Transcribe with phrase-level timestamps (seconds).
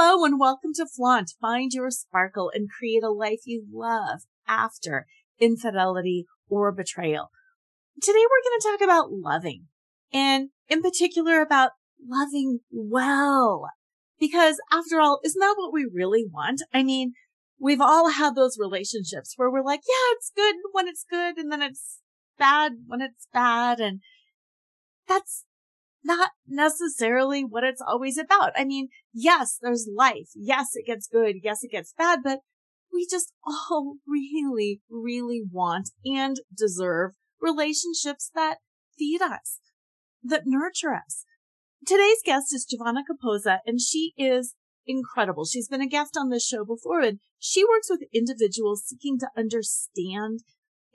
[0.00, 1.32] Hello and welcome to Flaunt.
[1.40, 5.06] Find your sparkle and create a life you love after
[5.40, 7.30] infidelity or betrayal.
[8.00, 9.66] Today we're going to talk about loving
[10.12, 11.72] and in particular about
[12.08, 13.70] loving well.
[14.20, 16.62] Because after all, isn't that what we really want?
[16.72, 17.14] I mean,
[17.58, 21.50] we've all had those relationships where we're like, yeah, it's good when it's good and
[21.50, 21.98] then it's
[22.38, 23.80] bad when it's bad.
[23.80, 23.98] And
[25.08, 25.44] that's
[26.04, 28.52] not necessarily what it's always about.
[28.56, 30.28] I mean, yes, there's life.
[30.34, 31.36] Yes, it gets good.
[31.42, 32.40] Yes, it gets bad, but
[32.92, 38.58] we just all really, really want and deserve relationships that
[38.98, 39.60] feed us,
[40.22, 41.24] that nurture us.
[41.86, 44.54] Today's guest is Giovanna Capozza, and she is
[44.86, 45.44] incredible.
[45.44, 49.28] She's been a guest on this show before, and she works with individuals seeking to
[49.36, 50.40] understand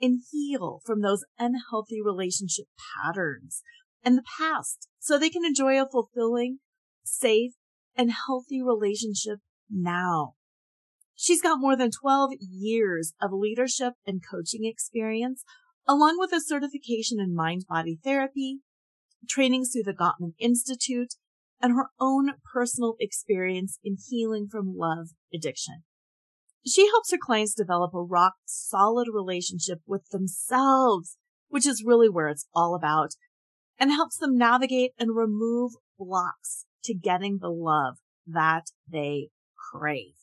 [0.00, 2.66] and heal from those unhealthy relationship
[3.02, 3.62] patterns
[4.04, 6.58] and the past so they can enjoy a fulfilling,
[7.04, 7.52] safe,
[7.96, 9.38] and healthy relationship
[9.70, 10.34] now.
[11.14, 15.44] She's got more than 12 years of leadership and coaching experience,
[15.86, 18.60] along with a certification in mind body therapy,
[19.28, 21.14] trainings through the Gottman Institute,
[21.60, 25.84] and her own personal experience in healing from love addiction.
[26.66, 31.16] She helps her clients develop a rock solid relationship with themselves,
[31.48, 33.12] which is really where it's all about,
[33.78, 39.28] and helps them navigate and remove blocks to getting the love that they
[39.72, 40.14] crave.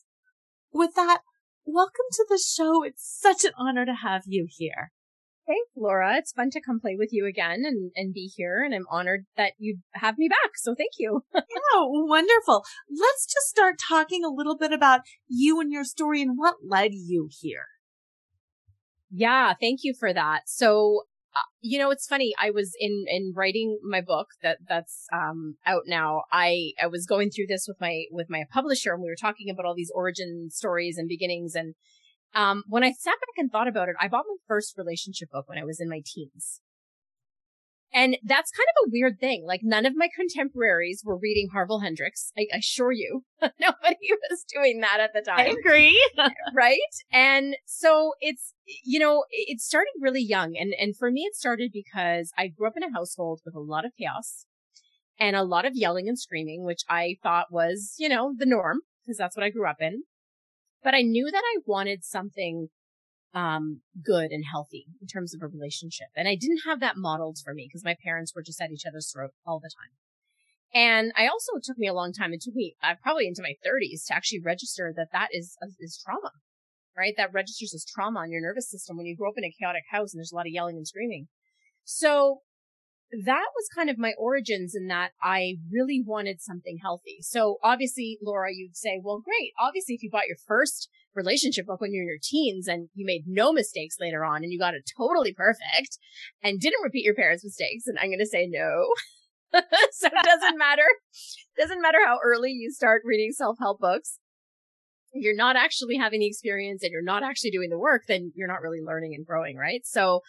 [0.72, 1.20] With that,
[1.64, 2.82] welcome to the show.
[2.82, 4.92] It's such an honor to have you here.
[5.46, 6.16] Thanks, Laura.
[6.16, 8.62] It's fun to come play with you again and, and be here.
[8.64, 10.52] And I'm honored that you have me back.
[10.56, 11.24] So thank you.
[11.34, 11.40] yeah,
[11.80, 12.64] wonderful.
[12.88, 16.92] Let's just start talking a little bit about you and your story and what led
[16.94, 17.66] you here.
[19.10, 20.42] Yeah, thank you for that.
[20.46, 21.02] So
[21.60, 22.32] you know, it's funny.
[22.40, 26.22] I was in in writing my book that that's um out now.
[26.30, 29.50] I I was going through this with my with my publisher, and we were talking
[29.50, 31.54] about all these origin stories and beginnings.
[31.54, 31.74] And
[32.34, 35.48] um, when I sat back and thought about it, I bought my first relationship book
[35.48, 36.60] when I was in my teens.
[37.94, 39.44] And that's kind of a weird thing.
[39.46, 42.32] Like none of my contemporaries were reading Harville Hendrix.
[42.38, 45.40] I, assure you, nobody was doing that at the time.
[45.40, 46.00] I agree.
[46.54, 46.78] right.
[47.12, 48.54] And so it's,
[48.84, 50.56] you know, it started really young.
[50.58, 53.60] And, and for me, it started because I grew up in a household with a
[53.60, 54.46] lot of chaos
[55.18, 58.80] and a lot of yelling and screaming, which I thought was, you know, the norm
[59.04, 60.04] because that's what I grew up in.
[60.82, 62.68] But I knew that I wanted something
[63.34, 66.08] um, good and healthy in terms of a relationship.
[66.16, 68.86] And I didn't have that modeled for me because my parents were just at each
[68.86, 69.92] other's throat all the time.
[70.74, 72.32] And I also, took me a long time.
[72.32, 75.68] It took me uh, probably into my thirties to actually register that that is, uh,
[75.78, 76.30] is trauma,
[76.96, 77.14] right?
[77.16, 79.84] That registers as trauma on your nervous system when you grow up in a chaotic
[79.90, 81.28] house and there's a lot of yelling and screaming.
[81.84, 82.40] So
[83.12, 87.18] that was kind of my origins in that I really wanted something healthy.
[87.20, 89.52] So obviously, Laura, you'd say, well, great.
[89.60, 93.04] Obviously, if you bought your first relationship book when you're in your teens and you
[93.04, 95.98] made no mistakes later on and you got it totally perfect
[96.42, 98.86] and didn't repeat your parents' mistakes, and I'm going to say no.
[99.92, 100.86] so it doesn't matter.
[101.58, 104.18] Doesn't matter how early you start reading self-help books.
[105.12, 108.32] If you're not actually having the experience and you're not actually doing the work, then
[108.34, 109.82] you're not really learning and growing, right?
[109.84, 110.22] So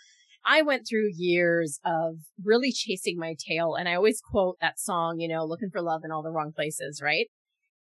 [0.46, 3.76] I went through years of really chasing my tail.
[3.76, 6.52] And I always quote that song, you know, looking for love in all the wrong
[6.54, 7.28] places, right?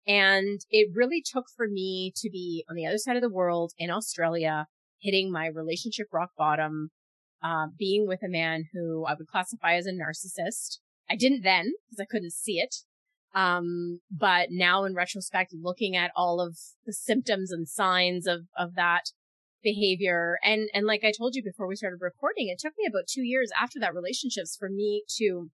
[0.07, 3.73] And it really took for me to be on the other side of the world
[3.77, 4.67] in Australia,
[5.01, 6.89] hitting my relationship rock bottom,
[7.41, 10.79] uh, being with a man who I would classify as a narcissist.
[11.09, 12.75] I didn't then because I couldn't see it.
[13.35, 18.75] Um, but now in retrospect, looking at all of the symptoms and signs of, of
[18.75, 19.05] that,
[19.63, 20.37] behavior.
[20.43, 23.23] And, and like I told you before we started recording, it took me about two
[23.23, 25.49] years after that relationships for me to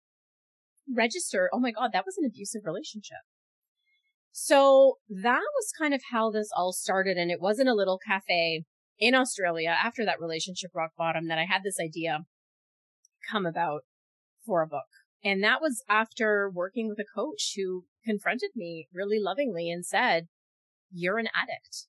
[0.95, 1.51] register.
[1.53, 3.19] Oh my God, that was an abusive relationship.
[4.33, 7.17] So that was kind of how this all started.
[7.17, 8.65] And it was in a little cafe
[8.99, 12.21] in Australia after that relationship rock bottom that I had this idea
[13.31, 13.83] come about
[14.45, 14.85] for a book.
[15.25, 20.29] And that was after working with a coach who confronted me really lovingly and said,
[20.93, 21.87] you're an addict.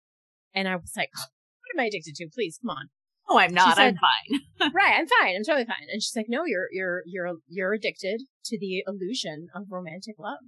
[0.54, 1.26] And I was like, oh
[1.68, 2.30] what am I addicted to?
[2.34, 2.90] Please, come on.
[3.30, 3.76] Oh, I'm not.
[3.76, 4.72] Said, I'm fine.
[4.74, 5.36] right, I'm fine.
[5.36, 5.88] I'm totally fine.
[5.92, 10.40] And she's like, no, you're you're you're you're addicted to the illusion of romantic love.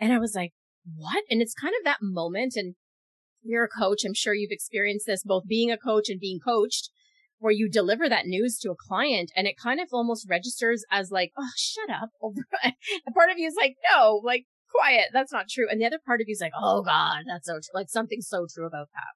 [0.00, 0.52] And I was like,
[0.96, 1.24] what?
[1.30, 2.54] And it's kind of that moment.
[2.56, 2.74] And
[3.42, 4.04] you're a coach.
[4.04, 6.90] I'm sure you've experienced this both being a coach and being coached
[7.38, 11.10] where you deliver that news to a client and it kind of almost registers as
[11.10, 12.10] like, oh, shut up.
[13.06, 15.06] a part of you is like, no, like quiet.
[15.12, 15.66] That's not true.
[15.70, 17.74] And the other part of you is like, oh God, that's so true.
[17.74, 19.14] Like something so true about that.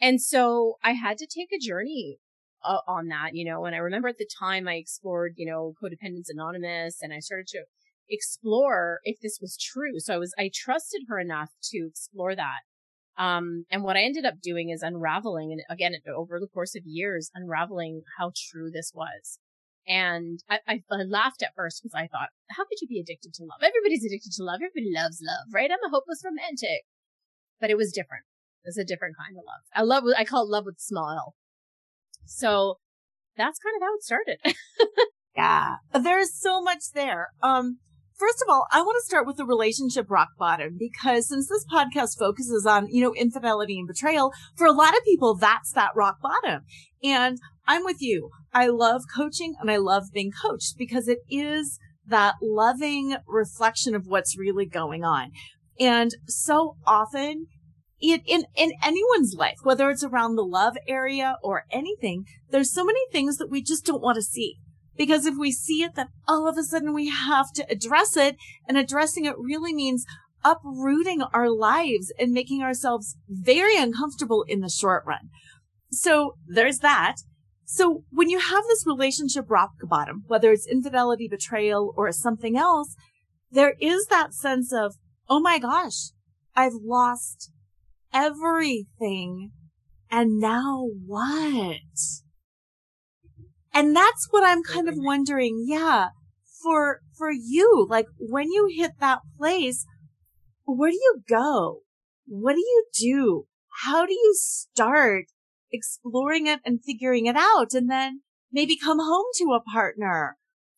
[0.00, 2.18] And so I had to take a journey
[2.64, 5.74] uh, on that, you know, and I remember at the time I explored, you know,
[5.80, 7.64] Co-Dependents Anonymous and I started to
[8.08, 9.98] explore if this was true.
[9.98, 12.60] So I was, I trusted her enough to explore that.
[13.18, 16.84] Um, and what I ended up doing is unraveling, and again, over the course of
[16.86, 19.38] years, unraveling how true this was.
[19.86, 23.34] And I, I, I laughed at first because I thought, how could you be addicted
[23.34, 23.60] to love?
[23.62, 24.60] Everybody's addicted to love.
[24.62, 25.70] Everybody loves love, right?
[25.70, 26.84] I'm a hopeless romantic.
[27.60, 28.24] But it was different.
[28.64, 29.62] It's a different kind of love.
[29.74, 31.34] I love, I call it love with small L.
[32.26, 32.76] So
[33.36, 35.06] that's kind of how it started.
[35.36, 35.76] yeah.
[35.92, 37.28] There's so much there.
[37.42, 37.78] Um,
[38.20, 41.64] First of all, I want to start with the relationship rock bottom because since this
[41.64, 45.92] podcast focuses on, you know, infidelity and betrayal, for a lot of people, that's that
[45.96, 46.64] rock bottom.
[47.02, 48.28] And I'm with you.
[48.52, 54.06] I love coaching and I love being coached because it is that loving reflection of
[54.06, 55.30] what's really going on.
[55.78, 57.46] And so often
[58.00, 62.84] it, in, in anyone's life, whether it's around the love area or anything, there's so
[62.84, 64.56] many things that we just don't want to see.
[64.96, 68.36] Because if we see it, then all of a sudden we have to address it.
[68.66, 70.04] And addressing it really means
[70.44, 75.30] uprooting our lives and making ourselves very uncomfortable in the short run.
[75.90, 77.16] So there's that.
[77.64, 82.96] So when you have this relationship rock bottom, whether it's infidelity, betrayal, or something else,
[83.50, 84.96] there is that sense of,
[85.28, 86.10] oh my gosh,
[86.56, 87.52] I've lost
[88.12, 89.52] everything.
[90.10, 91.76] And now what?
[93.72, 95.64] And that's what I'm kind of wondering.
[95.66, 96.08] Yeah.
[96.62, 99.86] For, for you, like when you hit that place,
[100.64, 101.80] where do you go?
[102.26, 103.46] What do you do?
[103.84, 105.26] How do you start
[105.72, 107.72] exploring it and figuring it out?
[107.72, 108.22] And then
[108.52, 110.36] maybe come home to a partner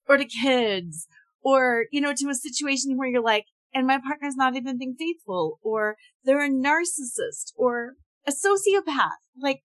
[0.08, 1.08] or to kids
[1.42, 4.94] or, you know, to a situation where you're like, and my partner's not even being
[4.98, 7.94] faithful or they're a narcissist or
[8.26, 9.20] a sociopath.
[9.40, 9.62] Like,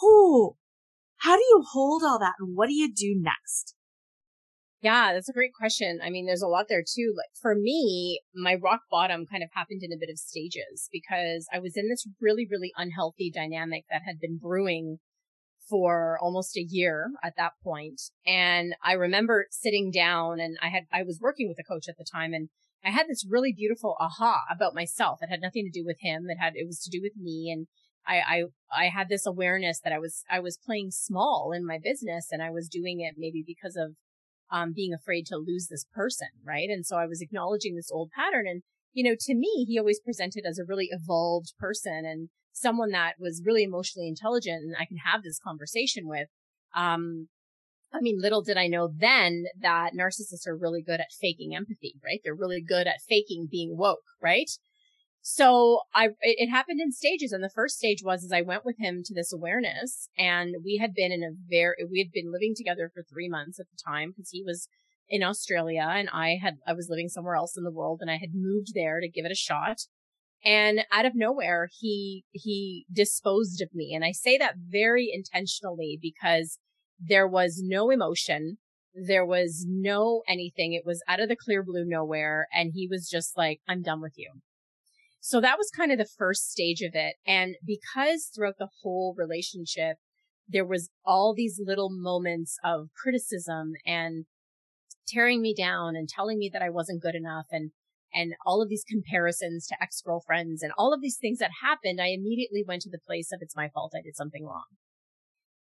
[0.00, 0.56] who?
[1.18, 3.74] How do you hold all that and what do you do next?
[4.82, 6.00] Yeah, that's a great question.
[6.02, 7.12] I mean, there's a lot there too.
[7.14, 11.46] Like for me, my rock bottom kind of happened in a bit of stages because
[11.52, 14.98] I was in this really, really unhealthy dynamic that had been brewing
[15.68, 18.00] for almost a year at that point.
[18.26, 21.98] And I remember sitting down and I had, I was working with a coach at
[21.98, 22.48] the time and
[22.84, 25.18] I had this really beautiful aha about myself.
[25.22, 26.26] It had nothing to do with him.
[26.28, 27.50] It had, it was to do with me.
[27.52, 27.66] And
[28.06, 28.44] I,
[28.74, 32.28] I, I had this awareness that I was, I was playing small in my business
[32.30, 33.96] and I was doing it maybe because of,
[34.50, 36.28] um, being afraid to lose this person.
[36.44, 36.68] Right.
[36.70, 38.46] And so I was acknowledging this old pattern.
[38.48, 38.62] And,
[38.92, 43.14] you know, to me, he always presented as a really evolved person and someone that
[43.18, 46.28] was really emotionally intelligent and I can have this conversation with.
[46.74, 47.28] Um,
[47.92, 51.94] I mean, little did I know then that narcissists are really good at faking empathy,
[52.04, 52.20] right?
[52.22, 54.50] They're really good at faking being woke, right?
[55.22, 57.32] So I, it happened in stages.
[57.32, 60.78] And the first stage was, as I went with him to this awareness and we
[60.78, 63.82] had been in a very, we had been living together for three months at the
[63.84, 64.68] time because he was
[65.08, 68.16] in Australia and I had, I was living somewhere else in the world and I
[68.16, 69.80] had moved there to give it a shot.
[70.42, 73.92] And out of nowhere, he, he disposed of me.
[73.94, 76.58] And I say that very intentionally because
[77.00, 78.58] there was no emotion.
[78.94, 80.74] There was no anything.
[80.74, 82.46] It was out of the clear blue nowhere.
[82.52, 84.30] And he was just like, I'm done with you.
[85.20, 87.16] So that was kind of the first stage of it.
[87.26, 89.96] And because throughout the whole relationship,
[90.48, 94.24] there was all these little moments of criticism and
[95.06, 97.70] tearing me down and telling me that I wasn't good enough and
[98.12, 102.08] and all of these comparisons to ex-girlfriends and all of these things that happened, I
[102.08, 104.64] immediately went to the place of it's my fault I did something wrong.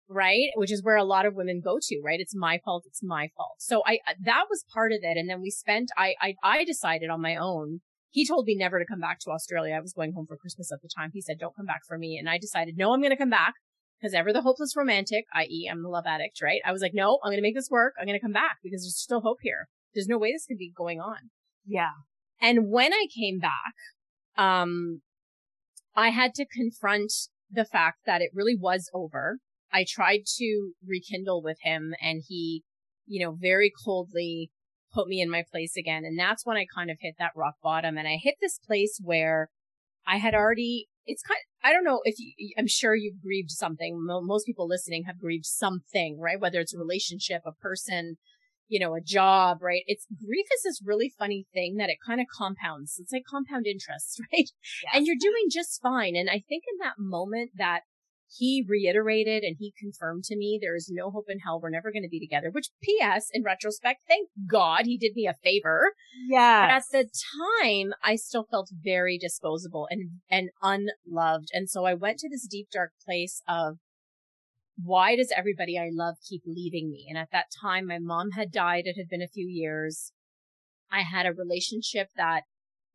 [0.09, 0.49] Right?
[0.55, 2.19] Which is where a lot of women go to, right?
[2.19, 2.83] It's my fault.
[2.85, 3.55] It's my fault.
[3.59, 5.17] So I, that was part of it.
[5.17, 7.79] And then we spent, I, I, I decided on my own
[8.13, 9.73] he told me never to come back to Australia.
[9.73, 11.09] I was going home for Christmas at the time.
[11.13, 12.15] He said, don't come back for me.
[12.19, 13.55] And I decided, no, I'm going to come back
[13.99, 15.67] because ever the hopeless romantic, i.e.
[15.69, 16.61] I'm the love addict, right?
[16.63, 17.93] I was like, no, I'm going to make this work.
[17.99, 19.67] I'm going to come back because there's still hope here.
[19.95, 21.31] There's no way this could be going on.
[21.65, 21.89] Yeah.
[22.39, 23.73] And when I came back,
[24.37, 25.01] um,
[25.95, 27.13] I had to confront
[27.49, 29.39] the fact that it really was over.
[29.73, 32.63] I tried to rekindle with him and he,
[33.07, 34.51] you know, very coldly
[34.93, 36.05] put me in my place again.
[36.05, 38.99] And that's when I kind of hit that rock bottom and I hit this place
[39.03, 39.49] where
[40.05, 43.49] I had already, it's kind of, I don't know if you, I'm sure you've grieved
[43.49, 43.97] something.
[43.99, 46.39] Most people listening have grieved something, right?
[46.39, 48.17] Whether it's a relationship, a person,
[48.67, 49.83] you know, a job, right?
[49.87, 52.97] It's grief is this really funny thing that it kind of compounds.
[52.99, 54.49] It's like compound interest, right?
[54.83, 54.93] Yes.
[54.93, 56.15] And you're doing just fine.
[56.15, 57.81] And I think in that moment that
[58.37, 61.59] he reiterated and he confirmed to me there is no hope in hell.
[61.61, 65.27] We're never going to be together, which PS in retrospect, thank God he did me
[65.27, 65.93] a favor.
[66.27, 66.67] Yeah.
[66.67, 67.09] But at the
[67.61, 71.49] time, I still felt very disposable and, and unloved.
[71.53, 73.77] And so I went to this deep, dark place of
[74.81, 77.05] why does everybody I love keep leaving me?
[77.09, 78.83] And at that time, my mom had died.
[78.85, 80.11] It had been a few years.
[80.91, 82.43] I had a relationship that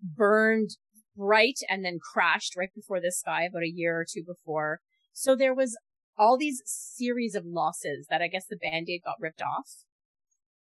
[0.02, 0.70] burned
[1.16, 4.80] bright and then crashed right before this guy about a year or two before.
[5.20, 5.76] So there was
[6.16, 9.84] all these series of losses that I guess the band-aid got ripped off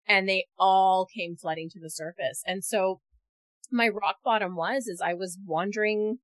[0.08, 2.42] and they all came flooding to the surface.
[2.46, 3.02] And so
[3.70, 6.20] my rock bottom was, is I was wandering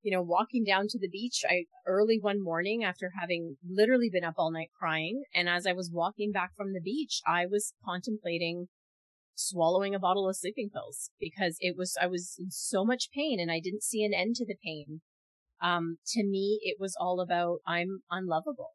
[0.00, 4.22] you know, walking down to the beach, I early one morning after having literally been
[4.22, 5.24] up all night crying.
[5.34, 8.68] And as I was walking back from the beach, I was contemplating
[9.34, 13.40] swallowing a bottle of sleeping pills because it was, I was in so much pain
[13.40, 15.00] and I didn't see an end to the pain.
[15.60, 18.72] Um, to me, it was all about I'm unlovable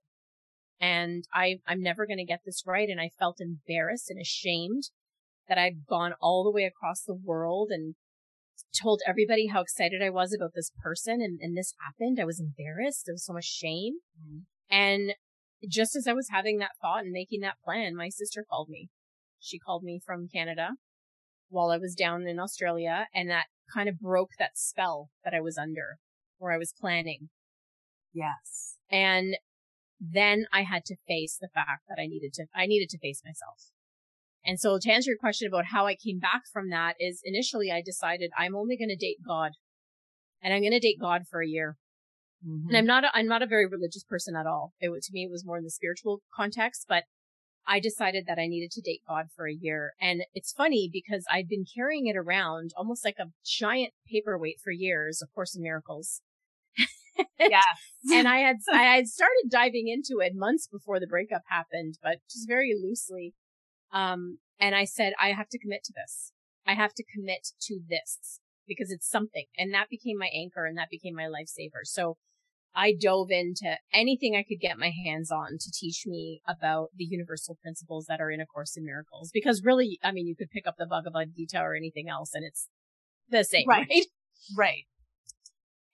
[0.80, 2.90] and I, I'm never going to get this right.
[2.90, 4.90] And I felt embarrassed and ashamed
[5.48, 7.96] that I'd gone all the way across the world and
[8.82, 12.20] told everybody how excited I was about this person and, and this happened.
[12.20, 13.04] I was embarrassed.
[13.06, 14.00] There was so much shame.
[14.20, 14.40] Mm-hmm.
[14.70, 15.14] And
[15.70, 18.90] just as I was having that thought and making that plan, my sister called me.
[19.40, 20.72] She called me from Canada
[21.50, 25.40] while I was down in Australia and that kind of broke that spell that I
[25.40, 25.98] was under
[26.44, 27.30] where I was planning.
[28.14, 28.76] Yes.
[28.92, 29.38] And
[30.00, 33.22] then I had to face the fact that I needed to, I needed to face
[33.26, 33.72] myself.
[34.46, 37.72] And so to answer your question about how I came back from that is initially
[37.72, 39.54] I decided I'm only going to date God
[40.42, 41.78] and I'm going to date God for a year.
[42.46, 42.68] Mm-hmm.
[42.68, 44.74] And I'm not, a, I'm not a very religious person at all.
[44.82, 47.04] It to me, it was more in the spiritual context, but
[47.66, 49.94] I decided that I needed to date God for a year.
[50.02, 54.72] And it's funny because I'd been carrying it around almost like a giant paperweight for
[54.72, 56.22] years, of Course in Miracles.
[57.50, 57.62] yeah.
[58.12, 62.18] and I had, I had started diving into it months before the breakup happened, but
[62.30, 63.34] just very loosely.
[63.92, 66.32] Um, and I said, I have to commit to this.
[66.66, 69.46] I have to commit to this because it's something.
[69.58, 71.84] And that became my anchor and that became my lifesaver.
[71.84, 72.18] So
[72.76, 77.04] I dove into anything I could get my hands on to teach me about the
[77.04, 79.30] universal principles that are in A Course in Miracles.
[79.34, 82.44] Because really, I mean, you could pick up the Bhagavad Gita or anything else and
[82.44, 82.68] it's
[83.30, 83.88] the same, right?
[83.90, 84.06] Right.
[84.58, 84.84] right.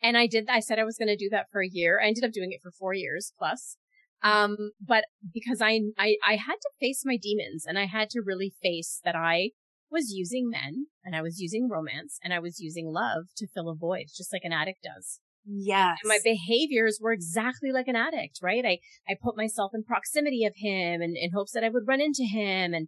[0.01, 1.99] And I did, I said I was going to do that for a year.
[2.01, 3.77] I ended up doing it for four years plus.
[4.21, 8.21] Um, but because I, I, I had to face my demons and I had to
[8.21, 9.51] really face that I
[9.91, 13.69] was using men and I was using romance and I was using love to fill
[13.69, 15.19] a void, just like an addict does.
[15.45, 15.97] Yes.
[16.03, 18.65] And my behaviors were exactly like an addict, right?
[18.65, 22.01] I, I put myself in proximity of him and in hopes that I would run
[22.01, 22.87] into him and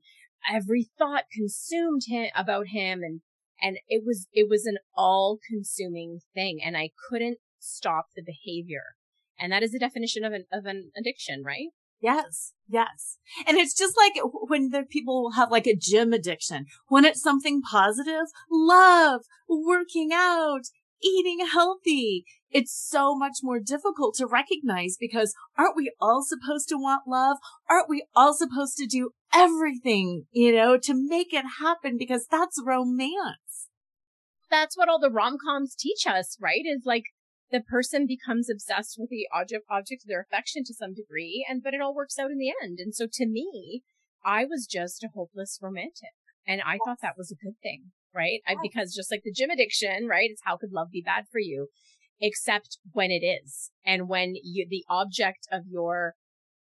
[0.50, 3.22] every thought consumed him about him and,
[3.62, 8.96] and it was, it was an all consuming thing and I couldn't stop the behavior.
[9.40, 11.70] And that is the definition of an, of an addiction, right?
[12.02, 12.54] Yes.
[12.68, 13.18] Yes.
[13.48, 17.62] And it's just like when the people have like a gym addiction, when it's something
[17.62, 20.64] positive, love, working out,
[21.04, 22.26] eating healthy.
[22.50, 27.38] It's so much more difficult to recognize because aren't we all supposed to want love?
[27.70, 32.62] Aren't we all supposed to do everything, you know, to make it happen because that's
[32.66, 33.51] romance?
[34.52, 36.62] That's what all the rom-coms teach us, right?
[36.66, 37.06] Is like
[37.52, 41.62] the person becomes obsessed with the object object of their affection to some degree and
[41.62, 43.82] but it all works out in the end and so to me
[44.24, 46.16] i was just a hopeless romantic
[46.48, 46.80] and i yes.
[46.86, 48.58] thought that was a good thing right yes.
[48.58, 51.40] I, because just like the gym addiction right it's how could love be bad for
[51.40, 51.68] you
[52.20, 56.14] except when it is and when you the object of your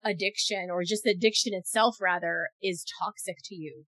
[0.04, 3.84] addiction or just the addiction itself rather is toxic to you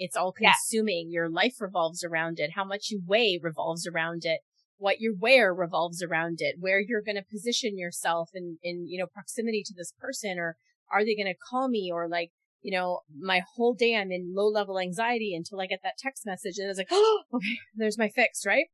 [0.00, 1.14] it's all consuming yes.
[1.14, 4.40] your life revolves around it how much you weigh revolves around it
[4.80, 8.98] what you wear revolves around it, where you're going to position yourself in, in, you
[8.98, 10.56] know, proximity to this person, or
[10.90, 12.30] are they going to call me, or like,
[12.62, 16.24] you know, my whole day I'm in low level anxiety until I get that text
[16.26, 18.66] message and it's like, oh, okay, there's my fix, right?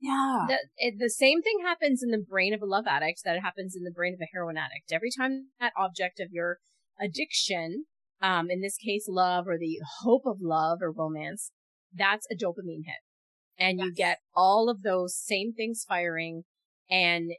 [0.00, 0.44] Yeah.
[0.48, 3.74] The, it, the same thing happens in the brain of a love addict that happens
[3.74, 4.92] in the brain of a heroin addict.
[4.92, 6.58] Every time that object of your
[7.00, 7.84] addiction,
[8.24, 11.52] um, in this case, love or the hope of love or romance,
[11.92, 13.02] that's a dopamine hit
[13.58, 13.86] and yes.
[13.86, 16.44] you get all of those same things firing
[16.90, 17.32] and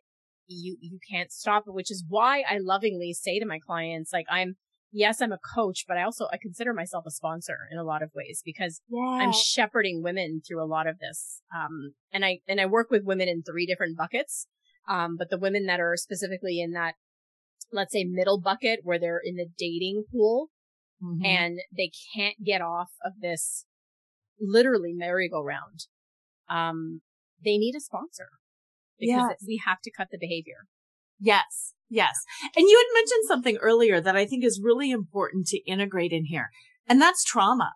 [0.48, 4.28] you, you can't stop it, which is why I lovingly say to my clients, like,
[4.30, 4.56] I'm,
[4.92, 8.04] yes, I'm a coach, but I also, I consider myself a sponsor in a lot
[8.04, 9.02] of ways because yeah.
[9.22, 11.42] I'm shepherding women through a lot of this.
[11.56, 14.48] Um, and I, and I work with women in three different buckets.
[14.88, 16.94] Um, but the women that are specifically in that,
[17.72, 20.50] let's say middle bucket where they're in the dating pool,
[21.02, 21.26] mm-hmm.
[21.26, 23.66] and they can't get off of this
[24.40, 25.86] literally merry-go-round.
[26.50, 27.02] Um,
[27.44, 28.30] they need a sponsor
[29.00, 29.44] because yes.
[29.48, 30.68] we have to cut the behavior.
[31.20, 31.74] Yes.
[31.90, 32.16] Yes.
[32.56, 36.26] And you had mentioned something earlier that I think is really important to integrate in
[36.26, 36.50] here,
[36.88, 37.74] and that's trauma.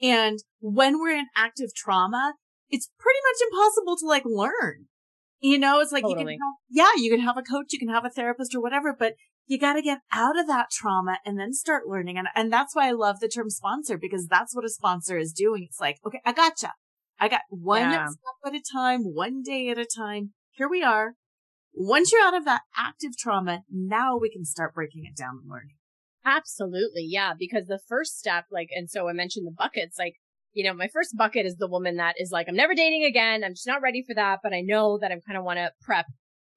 [0.00, 2.34] And when we're in active trauma,
[2.70, 4.86] it's pretty much impossible to like learn.
[5.40, 6.34] You know, it's like totally.
[6.34, 6.54] you can have,
[6.96, 9.14] yeah, you can have a coach, you can have a therapist or whatever, but
[9.46, 12.18] you got to get out of that trauma and then start learning.
[12.18, 15.32] And, and that's why I love the term sponsor because that's what a sponsor is
[15.32, 15.64] doing.
[15.68, 16.72] It's like, okay, I gotcha.
[17.20, 18.06] I got one yeah.
[18.06, 20.32] step at a time, one day at a time.
[20.50, 21.14] Here we are.
[21.72, 25.50] Once you're out of that active trauma, now we can start breaking it down and
[25.50, 25.76] learning.
[26.24, 27.06] Absolutely.
[27.08, 27.32] Yeah.
[27.38, 30.14] Because the first step, like, and so I mentioned the buckets, like,
[30.52, 33.44] you know, my first bucket is the woman that is like, I'm never dating again.
[33.44, 34.40] I'm just not ready for that.
[34.42, 36.06] But I know that I'm kind of want to prep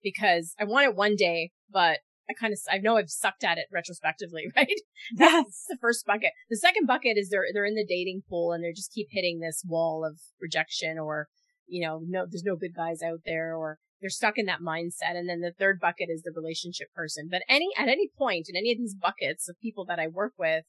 [0.04, 3.58] because I want it one day, but I kind of, I know I've sucked at
[3.58, 4.68] it retrospectively, right?
[5.16, 6.32] That's the first bucket.
[6.50, 9.40] The second bucket is they're, they're in the dating pool and they just keep hitting
[9.40, 11.28] this wall of rejection or,
[11.68, 15.16] you know, no, there's no good guys out there or they're stuck in that mindset.
[15.16, 17.28] And then the third bucket is the relationship person.
[17.30, 20.34] But any, at any point in any of these buckets of people that I work
[20.40, 20.66] with,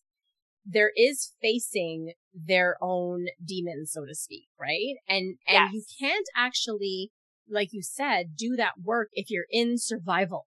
[0.64, 4.96] there is facing their own demons, so to speak, right?
[5.08, 5.72] And, and yes.
[5.72, 7.10] you can't actually,
[7.50, 10.46] like you said, do that work if you're in survival,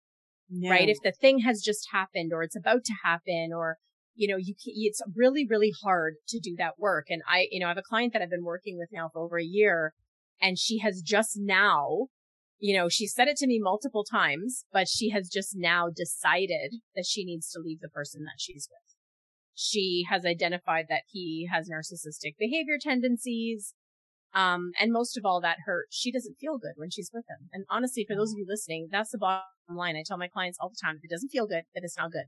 [0.49, 0.69] no.
[0.69, 0.89] right?
[0.89, 3.77] If the thing has just happened or it's about to happen or,
[4.15, 7.07] you know, you can, it's really, really hard to do that work.
[7.09, 9.21] And I, you know, I have a client that I've been working with now for
[9.21, 9.93] over a year
[10.41, 12.07] and she has just now
[12.59, 16.77] you know, she said it to me multiple times, but she has just now decided
[16.95, 18.96] that she needs to leave the person that she's with.
[19.59, 23.73] She has identified that he has narcissistic behavior tendencies.
[24.35, 25.87] Um, and most of all, that hurt.
[25.89, 27.49] She doesn't feel good when she's with him.
[27.51, 29.95] And honestly, for those of you listening, that's the bottom line.
[29.95, 32.11] I tell my clients all the time, if it doesn't feel good, then it's not
[32.11, 32.25] good.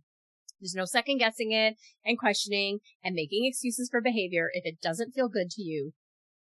[0.60, 4.50] There's no second guessing it and questioning and making excuses for behavior.
[4.54, 5.92] If it doesn't feel good to you,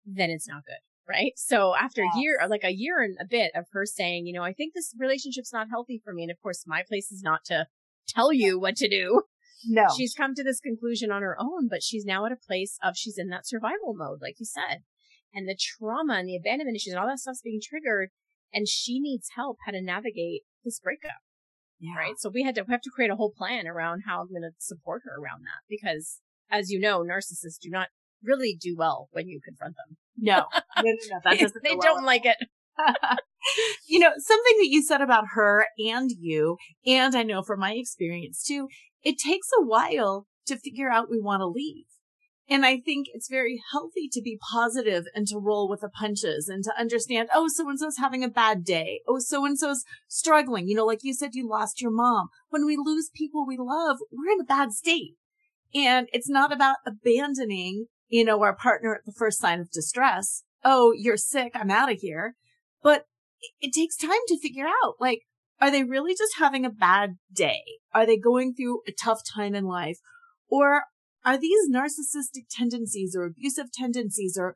[0.05, 1.33] then it's not good right?
[1.35, 2.13] So after yes.
[2.15, 4.73] a year, like a year and a bit of her saying, you know, I think
[4.75, 6.21] this relationship's not healthy for me.
[6.21, 7.65] And of course, my place is not to
[8.07, 9.23] tell you what to do.
[9.67, 9.87] No.
[9.95, 12.95] She's come to this conclusion on her own, but she's now at a place of
[12.95, 14.83] she's in that survival mode, like you said.
[15.33, 18.09] And the trauma and the abandonment issues and all that stuff's being triggered.
[18.53, 21.21] And she needs help how to navigate this breakup.
[21.79, 21.95] Yeah.
[21.97, 22.13] Right.
[22.17, 24.41] So we had to we have to create a whole plan around how I'm going
[24.41, 26.19] to support her around that because
[26.51, 27.87] as you know, narcissists do not
[28.23, 29.97] really do well when you confront them.
[30.17, 30.45] No,
[30.77, 31.63] no, no, no that doesn't.
[31.63, 32.05] they don't well.
[32.05, 32.35] like it.
[33.87, 37.73] you know, something that you said about her and you, and I know from my
[37.73, 38.67] experience too,
[39.03, 41.85] it takes a while to figure out we want to leave.
[42.51, 46.49] And I think it's very healthy to be positive and to roll with the punches
[46.49, 49.01] and to understand, oh, so and so's having a bad day.
[49.07, 50.67] Oh, so and so's struggling.
[50.67, 52.29] You know, like you said, you lost your mom.
[52.49, 55.13] When we lose people we love, we're in a bad state.
[55.75, 60.43] And it's not about abandoning you know, our partner at the first sign of distress.
[60.65, 61.51] Oh, you're sick.
[61.55, 62.35] I'm out of here.
[62.81, 63.05] But
[63.61, 65.21] it takes time to figure out, like,
[65.61, 67.61] are they really just having a bad day?
[67.93, 69.99] Are they going through a tough time in life?
[70.49, 70.83] Or
[71.25, 74.55] are these narcissistic tendencies or abusive tendencies or,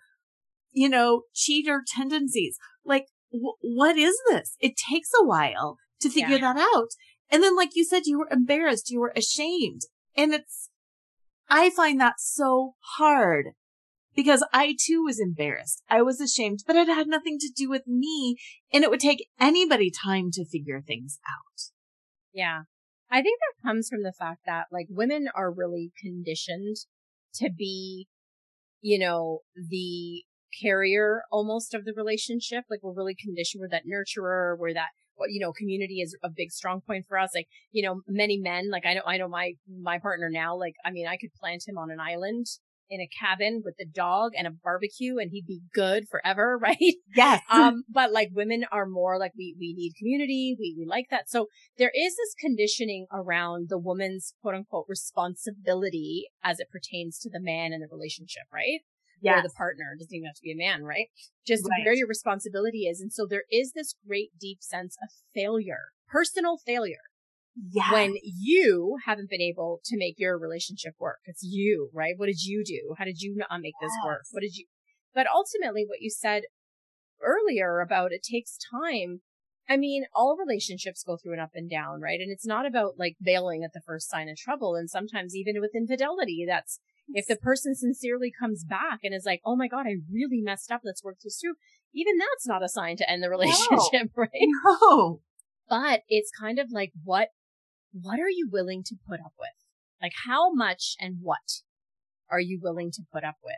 [0.71, 2.57] you know, cheater tendencies?
[2.85, 4.55] Like, w- what is this?
[4.59, 6.53] It takes a while to figure yeah.
[6.53, 6.89] that out.
[7.29, 9.81] And then, like you said, you were embarrassed, you were ashamed.
[10.15, 10.69] And it's,
[11.49, 13.47] I find that so hard
[14.15, 15.83] because I too was embarrassed.
[15.89, 18.37] I was ashamed, but it had nothing to do with me.
[18.71, 21.71] And it would take anybody time to figure things out.
[22.33, 22.63] Yeah.
[23.11, 26.77] I think that comes from the fact that like women are really conditioned
[27.35, 28.07] to be,
[28.81, 30.23] you know, the
[30.61, 32.65] carrier almost of the relationship.
[32.69, 33.61] Like we're really conditioned.
[33.61, 34.57] We're that nurturer.
[34.57, 34.89] We're that
[35.27, 37.31] you know, community is a big strong point for us.
[37.35, 40.73] Like, you know, many men, like I know, I know my, my partner now, like,
[40.83, 42.47] I mean, I could plant him on an island
[42.89, 46.77] in a cabin with a dog and a barbecue and he'd be good forever, right?
[47.15, 47.41] Yes.
[47.49, 50.55] um, but like women are more like we, we need community.
[50.59, 51.29] We, we like that.
[51.29, 57.29] So there is this conditioning around the woman's quote unquote responsibility as it pertains to
[57.29, 58.81] the man in the relationship, right?
[59.23, 59.39] yes.
[59.39, 59.93] or the partner.
[59.95, 61.07] It doesn't even have to be a man, right?
[61.47, 61.85] Just right.
[61.85, 62.99] where your responsibility is.
[62.99, 67.07] And so there is this great deep sense of failure, personal failure.
[67.55, 67.91] Yeah.
[67.91, 71.19] When you haven't been able to make your relationship work.
[71.25, 72.15] It's you, right?
[72.17, 72.95] What did you do?
[72.97, 73.89] How did you not make yes.
[73.89, 74.21] this work?
[74.31, 74.65] What did you,
[75.13, 76.43] but ultimately what you said
[77.23, 79.21] earlier about it takes time.
[79.69, 82.19] I mean, all relationships go through an up and down, right?
[82.19, 84.75] And it's not about like bailing at the first sign of trouble.
[84.75, 89.41] And sometimes even with infidelity, that's if the person sincerely comes back and is like,
[89.45, 90.81] oh my God, I really messed up.
[90.83, 91.55] Let's work this through.
[91.93, 94.09] Even that's not a sign to end the relationship, no.
[94.15, 94.29] right?
[94.65, 95.21] No.
[95.69, 97.29] But it's kind of like, what,
[97.93, 99.49] what are you willing to put up with?
[100.01, 101.61] Like how much and what
[102.29, 103.55] are you willing to put up with?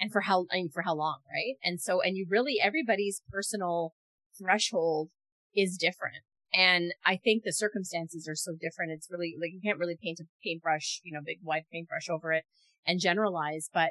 [0.00, 1.56] And for how, I mean, for how long, right?
[1.64, 3.94] And so, and you really, everybody's personal
[4.38, 5.10] threshold
[5.54, 6.18] is different.
[6.52, 8.92] And I think the circumstances are so different.
[8.92, 12.32] It's really like you can't really paint a paintbrush, you know, big wide paintbrush over
[12.32, 12.44] it
[12.86, 13.90] and generalize, but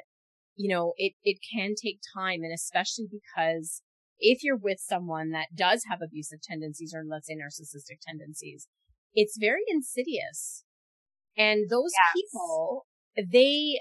[0.56, 2.42] you know, it, it can take time.
[2.42, 3.82] And especially because
[4.18, 8.66] if you're with someone that does have abusive tendencies or let's say narcissistic tendencies,
[9.14, 10.64] it's very insidious.
[11.36, 12.12] And those yes.
[12.14, 13.80] people, they,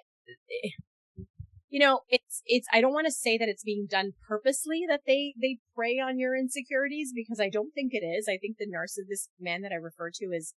[1.70, 5.02] you know, it's, it's, I don't want to say that it's being done purposely that
[5.08, 8.28] they, they prey on your insecurities because I don't think it is.
[8.30, 10.54] I think the narcissist, this man that I refer to is,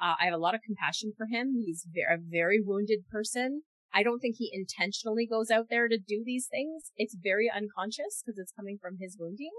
[0.00, 1.54] uh, I have a lot of compassion for him.
[1.64, 3.62] He's very, a very wounded person.
[3.94, 6.92] I don't think he intentionally goes out there to do these things.
[6.96, 9.52] It's very unconscious because it's coming from his wounding.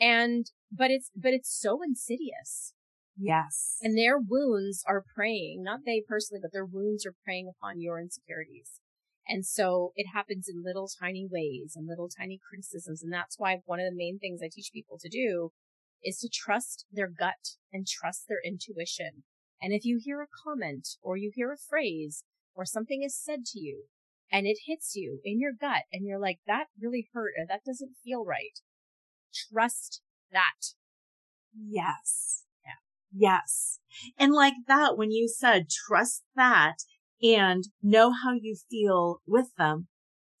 [0.00, 2.74] And, but it's, but it's so insidious.
[3.22, 3.78] Yes.
[3.80, 8.00] And their wounds are preying, not they personally, but their wounds are preying upon your
[8.00, 8.80] insecurities.
[9.28, 13.00] And so it happens in little tiny ways and little tiny criticisms.
[13.00, 15.52] And that's why one of the main things I teach people to do
[16.02, 19.22] is to trust their gut and trust their intuition.
[19.60, 22.24] And if you hear a comment or you hear a phrase
[22.56, 23.84] or something is said to you
[24.32, 27.64] and it hits you in your gut and you're like, that really hurt or that
[27.64, 28.58] doesn't feel right.
[29.32, 30.74] Trust that.
[31.56, 32.46] Yes.
[33.14, 33.78] Yes.
[34.18, 36.76] And like that, when you said trust that
[37.22, 39.88] and know how you feel with them,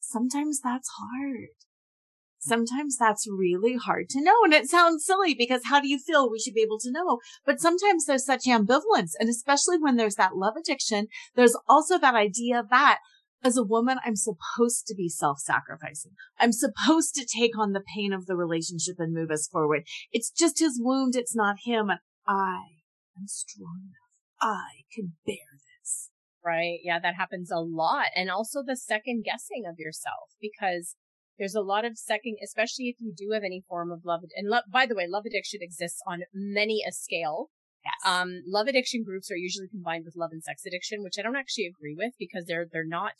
[0.00, 1.48] sometimes that's hard.
[2.38, 4.34] Sometimes that's really hard to know.
[4.42, 6.28] And it sounds silly because how do you feel?
[6.28, 7.18] We should be able to know.
[7.46, 9.12] But sometimes there's such ambivalence.
[9.20, 11.06] And especially when there's that love addiction,
[11.36, 12.98] there's also that idea that
[13.44, 16.12] as a woman, I'm supposed to be self-sacrificing.
[16.38, 19.82] I'm supposed to take on the pain of the relationship and move us forward.
[20.10, 21.14] It's just his wound.
[21.14, 21.90] It's not him.
[21.90, 22.82] And I
[23.18, 24.02] am strong enough.
[24.40, 25.36] I can bear
[25.80, 26.10] this.
[26.44, 26.78] Right.
[26.82, 26.98] Yeah.
[26.98, 28.06] That happens a lot.
[28.16, 30.96] And also the second guessing of yourself because
[31.38, 34.20] there's a lot of second, especially if you do have any form of love.
[34.36, 37.50] And love, by the way, love addiction exists on many a scale.
[37.84, 38.12] Yes.
[38.12, 41.36] Um, love addiction groups are usually combined with love and sex addiction, which I don't
[41.36, 43.14] actually agree with because they're, they're not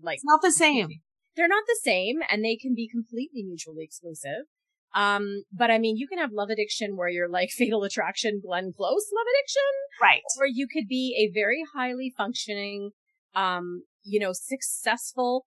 [0.00, 0.88] like, it's not the same.
[1.36, 4.46] They're not the same and they can be completely mutually exclusive.
[4.94, 8.72] Um, but I mean, you can have love addiction where you're like fatal attraction, Glenn
[8.76, 9.72] Close love addiction.
[10.00, 10.22] Right.
[10.38, 12.90] Or you could be a very highly functioning,
[13.34, 15.46] um, you know, successful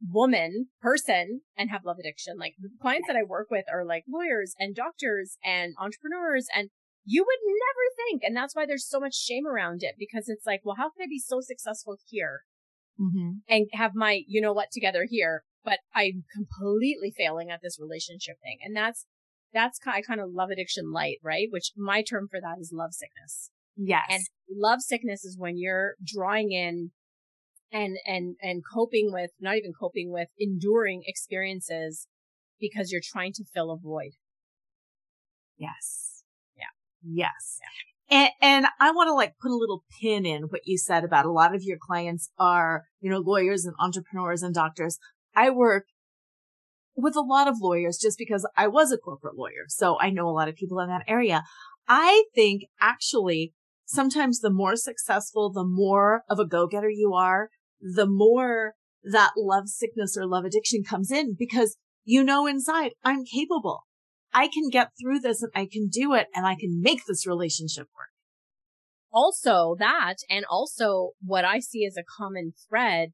[0.00, 2.36] woman person and have love addiction.
[2.38, 6.70] Like the clients that I work with are like lawyers and doctors and entrepreneurs and
[7.04, 8.22] you would never think.
[8.22, 11.04] And that's why there's so much shame around it because it's like, well, how can
[11.04, 12.42] I be so successful here
[13.00, 13.38] mm-hmm.
[13.48, 18.36] and have my, you know what, together here, but I'm completely failing at this relationship
[18.42, 18.58] thing.
[18.62, 19.06] And that's,
[19.52, 21.48] that's I kind of love addiction light, right?
[21.50, 23.50] Which my term for that is love sickness.
[23.76, 24.06] Yes.
[24.10, 26.90] And love sickness is when you're drawing in
[27.72, 32.06] and and and coping with not even coping with enduring experiences
[32.60, 34.12] because you're trying to fill a void
[35.58, 36.22] yes
[36.56, 36.64] yeah
[37.02, 37.58] yes
[38.10, 38.18] yeah.
[38.18, 41.26] and and i want to like put a little pin in what you said about
[41.26, 44.98] a lot of your clients are you know lawyers and entrepreneurs and doctors
[45.34, 45.84] i work
[46.96, 50.28] with a lot of lawyers just because i was a corporate lawyer so i know
[50.28, 51.42] a lot of people in that area
[51.88, 53.52] i think actually
[53.88, 57.48] sometimes the more successful, the more of a go-getter you are,
[57.80, 63.24] the more that love sickness or love addiction comes in because you know inside I'm
[63.24, 63.84] capable.
[64.32, 67.26] I can get through this and I can do it and I can make this
[67.26, 68.08] relationship work.
[69.10, 73.10] Also that and also what I see as a common thread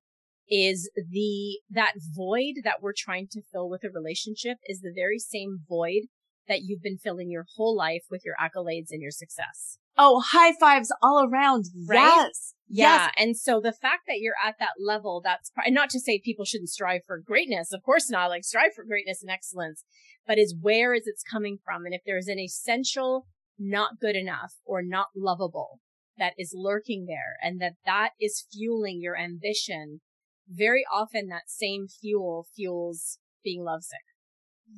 [0.49, 5.19] is the, that void that we're trying to fill with a relationship is the very
[5.19, 6.03] same void
[6.49, 9.79] that you've been filling your whole life with your accolades and your success.
[9.97, 11.67] Oh, high fives all around.
[11.87, 11.99] Right?
[11.99, 12.55] Yes.
[12.69, 13.05] Yeah.
[13.07, 13.13] Yes.
[13.19, 16.45] And so the fact that you're at that level, that's and not to say people
[16.45, 17.73] shouldn't strive for greatness.
[17.73, 18.31] Of course not.
[18.31, 19.85] Like strive for greatness and excellence,
[20.27, 21.85] but is where is it's coming from?
[21.85, 23.27] And if there's an essential
[23.59, 25.81] not good enough or not lovable
[26.19, 30.01] that is lurking there and that that is fueling your ambition,
[30.49, 34.05] very often that same fuel fuels being lovesick.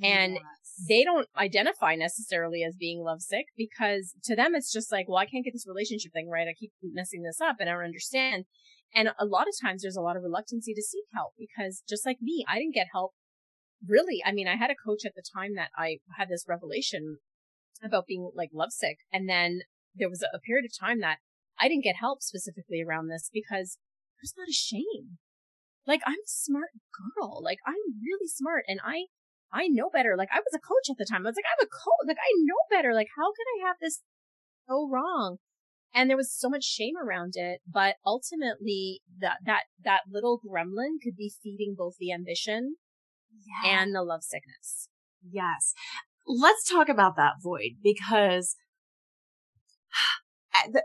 [0.02, 5.08] And yes they don't identify necessarily as being lovesick because to them it's just like,
[5.08, 6.48] well, I can't get this relationship thing right.
[6.48, 8.44] I keep messing this up and I don't understand.
[8.94, 12.04] And a lot of times there's a lot of reluctancy to seek help because just
[12.04, 13.12] like me, I didn't get help
[13.86, 14.22] really.
[14.24, 17.18] I mean, I had a coach at the time that I had this revelation
[17.82, 18.98] about being like lovesick.
[19.12, 19.60] And then
[19.94, 21.18] there was a period of time that
[21.58, 23.78] I didn't get help specifically around this because
[24.20, 25.18] there's a lot of shame.
[25.86, 27.42] Like I'm a smart girl.
[27.42, 29.06] Like I'm really smart and I
[29.52, 30.14] I know better.
[30.16, 31.26] Like I was a coach at the time.
[31.26, 32.06] I was like, I'm a coach.
[32.06, 32.94] Like I know better.
[32.94, 34.02] Like how could I have this
[34.68, 35.38] so wrong?
[35.96, 41.00] and there was so much shame around it but ultimately that that that little gremlin
[41.02, 42.76] could be feeding both the ambition
[43.44, 43.80] yeah.
[43.80, 44.88] and the love sickness
[45.28, 45.72] yes
[46.26, 48.56] let's talk about that void because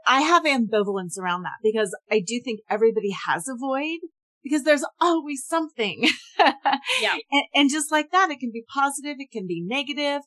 [0.05, 3.99] I have ambivalence around that because I do think everybody has a void
[4.43, 6.09] because there's always something.
[6.39, 7.15] yeah.
[7.31, 10.21] And, and, just like that, it can be positive, it can be negative.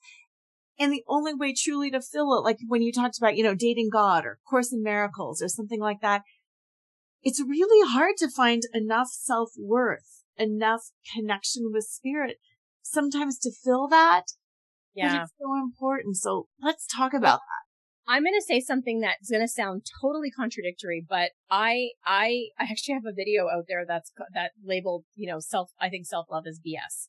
[0.78, 3.54] And the only way truly to fill it, like when you talked about, you know,
[3.54, 6.22] dating God or Course in Miracles or something like that,
[7.22, 10.82] it's really hard to find enough self worth, enough
[11.14, 12.38] connection with spirit
[12.82, 14.24] sometimes to fill that.
[14.94, 15.12] Yeah.
[15.12, 16.16] But it's so important.
[16.16, 17.63] So let's talk about that.
[18.06, 22.64] I'm going to say something that's going to sound totally contradictory, but I, I, I
[22.70, 26.26] actually have a video out there that's, that labeled, you know, self, I think self
[26.30, 27.08] love is BS.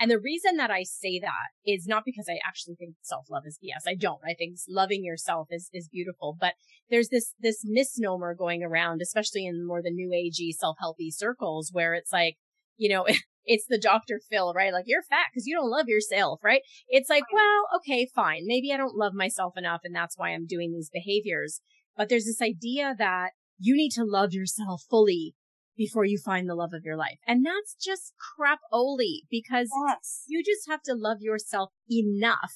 [0.00, 3.44] And the reason that I say that is not because I actually think self love
[3.46, 3.88] is BS.
[3.88, 4.20] I don't.
[4.24, 6.54] I think loving yourself is, is beautiful, but
[6.90, 11.70] there's this, this misnomer going around, especially in more the new agey self healthy circles
[11.72, 12.36] where it's like,
[12.76, 13.06] you know,
[13.44, 14.20] it's the Dr.
[14.30, 14.72] Phil, right?
[14.72, 16.62] Like you're fat because you don't love yourself, right?
[16.88, 18.42] It's like, well, okay, fine.
[18.44, 21.60] Maybe I don't love myself enough and that's why I'm doing these behaviors.
[21.96, 25.34] But there's this idea that you need to love yourself fully
[25.76, 27.18] before you find the love of your life.
[27.26, 30.24] And that's just crap only because yes.
[30.28, 32.54] you just have to love yourself enough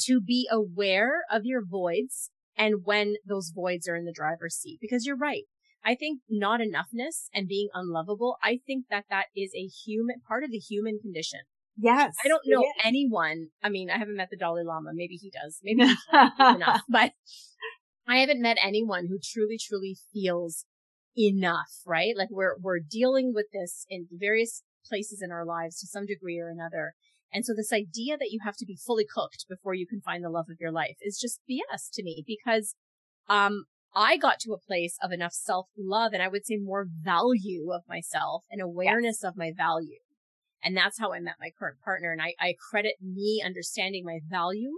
[0.00, 4.78] to be aware of your voids and when those voids are in the driver's seat.
[4.80, 5.44] Because you're right.
[5.84, 10.44] I think not enoughness and being unlovable, I think that that is a human part
[10.44, 11.40] of the human condition.
[11.76, 12.14] Yes.
[12.24, 13.48] I don't know anyone.
[13.62, 14.90] I mean, I haven't met the Dalai Lama.
[14.92, 15.58] Maybe he does.
[15.62, 15.82] Maybe
[16.38, 17.12] enough, but
[18.06, 20.66] I haven't met anyone who truly, truly feels
[21.16, 22.14] enough, right?
[22.16, 26.38] Like we're, we're dealing with this in various places in our lives to some degree
[26.38, 26.94] or another.
[27.32, 30.22] And so this idea that you have to be fully cooked before you can find
[30.22, 32.74] the love of your life is just BS to me because,
[33.28, 36.86] um, I got to a place of enough self love and I would say more
[37.02, 39.28] value of myself and awareness yes.
[39.28, 40.00] of my value.
[40.64, 42.12] And that's how I met my current partner.
[42.12, 44.72] And I, I credit me understanding my value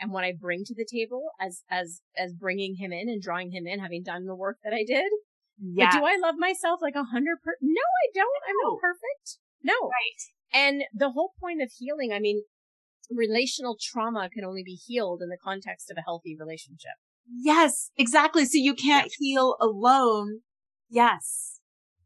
[0.00, 3.50] and what I bring to the table as, as, as bringing him in and drawing
[3.52, 5.10] him in, having done the work that I did.
[5.60, 5.90] Yeah.
[5.90, 7.56] But do I love myself like a hundred per?
[7.60, 8.42] No, I don't.
[8.48, 9.38] I'm not perfect.
[9.62, 9.74] No.
[9.74, 10.22] Right.
[10.52, 12.42] And the whole point of healing, I mean,
[13.10, 16.94] relational trauma can only be healed in the context of a healthy relationship.
[17.30, 18.44] Yes, exactly.
[18.44, 19.14] So you can't yes.
[19.18, 20.40] heal alone.
[20.88, 21.60] Yes.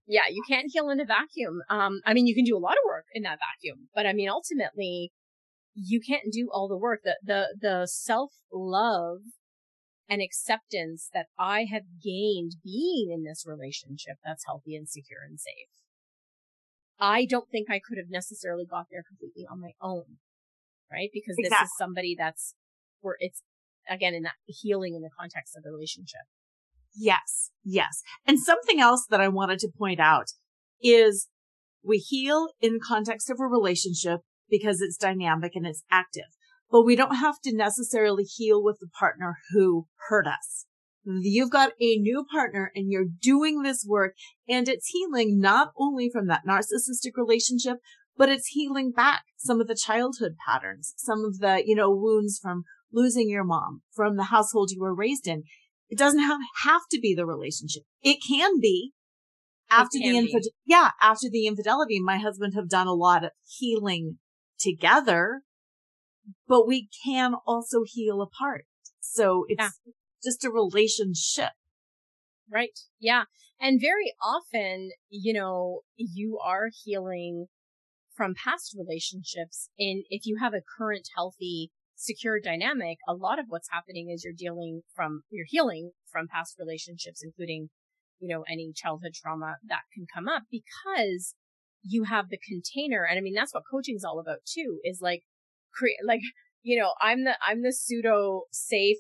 [0.07, 1.61] Yeah, you can't heal in a vacuum.
[1.71, 4.13] Um, I mean, you can do a lot of work in that vacuum, but I
[4.13, 5.13] mean, ultimately,
[5.75, 7.01] you can't do all the work.
[7.05, 9.21] The, the, the self love
[10.09, 15.39] and acceptance that I have gained being in this relationship that's healthy and secure and
[15.39, 15.71] safe.
[16.99, 20.19] I don't think I could have necessarily got there completely on my own,
[20.91, 21.11] right?
[21.13, 21.65] Because exactly.
[21.65, 22.55] this is somebody that's
[23.01, 23.43] where it's
[23.89, 26.23] again in that healing in the context of the relationship.
[26.95, 28.03] Yes, yes.
[28.27, 30.33] And something else that I wanted to point out
[30.83, 31.29] is
[31.85, 36.37] we heal in context of a relationship because it's dynamic and it's active,
[36.71, 40.67] but we don't have to necessarily heal with the partner who hurt us.
[41.05, 44.15] You've got a new partner and you're doing this work
[44.49, 47.79] and it's healing not only from that narcissistic relationship,
[48.17, 52.39] but it's healing back some of the childhood patterns, some of the, you know, wounds
[52.41, 55.45] from losing your mom from the household you were raised in.
[55.89, 57.83] It doesn't have, have to be the relationship.
[58.03, 58.93] It can be
[59.71, 60.51] after the infidelity.
[60.67, 60.91] Yeah.
[61.01, 64.19] After the infidelity, my husband have done a lot of healing
[64.59, 65.43] together,
[66.47, 68.65] but we can also heal apart.
[69.01, 69.93] So it's yeah.
[70.23, 71.51] just a relationship.
[72.51, 72.79] Right.
[73.01, 73.25] Yeah.
[73.61, 77.47] And very often, you know, you are healing
[78.15, 79.69] from past relationships.
[79.79, 81.71] And if you have a current healthy
[82.03, 86.57] secure dynamic, a lot of what's happening is you're dealing from, you're healing from past
[86.59, 87.71] relationships, including,
[88.19, 91.35] you know, any childhood trauma that can come up because
[91.83, 93.07] you have the container.
[93.09, 95.23] And I mean, that's what coaching is all about too, is like
[95.73, 96.21] create, like,
[96.63, 98.99] you know, I'm the, I'm the pseudo safe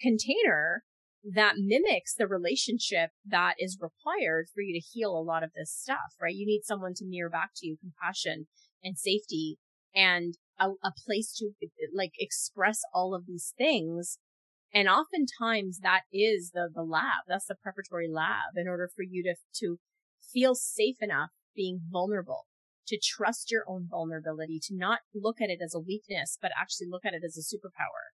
[0.00, 0.82] container
[1.24, 5.72] that mimics the relationship that is required for you to heal a lot of this
[5.72, 6.34] stuff, right?
[6.34, 8.46] You need someone to mirror back to you compassion
[8.82, 9.58] and safety
[9.94, 11.50] and a, a place to
[11.94, 14.18] like express all of these things.
[14.74, 17.24] And oftentimes that is the, the lab.
[17.28, 19.78] That's the preparatory lab in order for you to, to
[20.32, 22.46] feel safe enough being vulnerable,
[22.88, 26.86] to trust your own vulnerability, to not look at it as a weakness, but actually
[26.90, 28.16] look at it as a superpower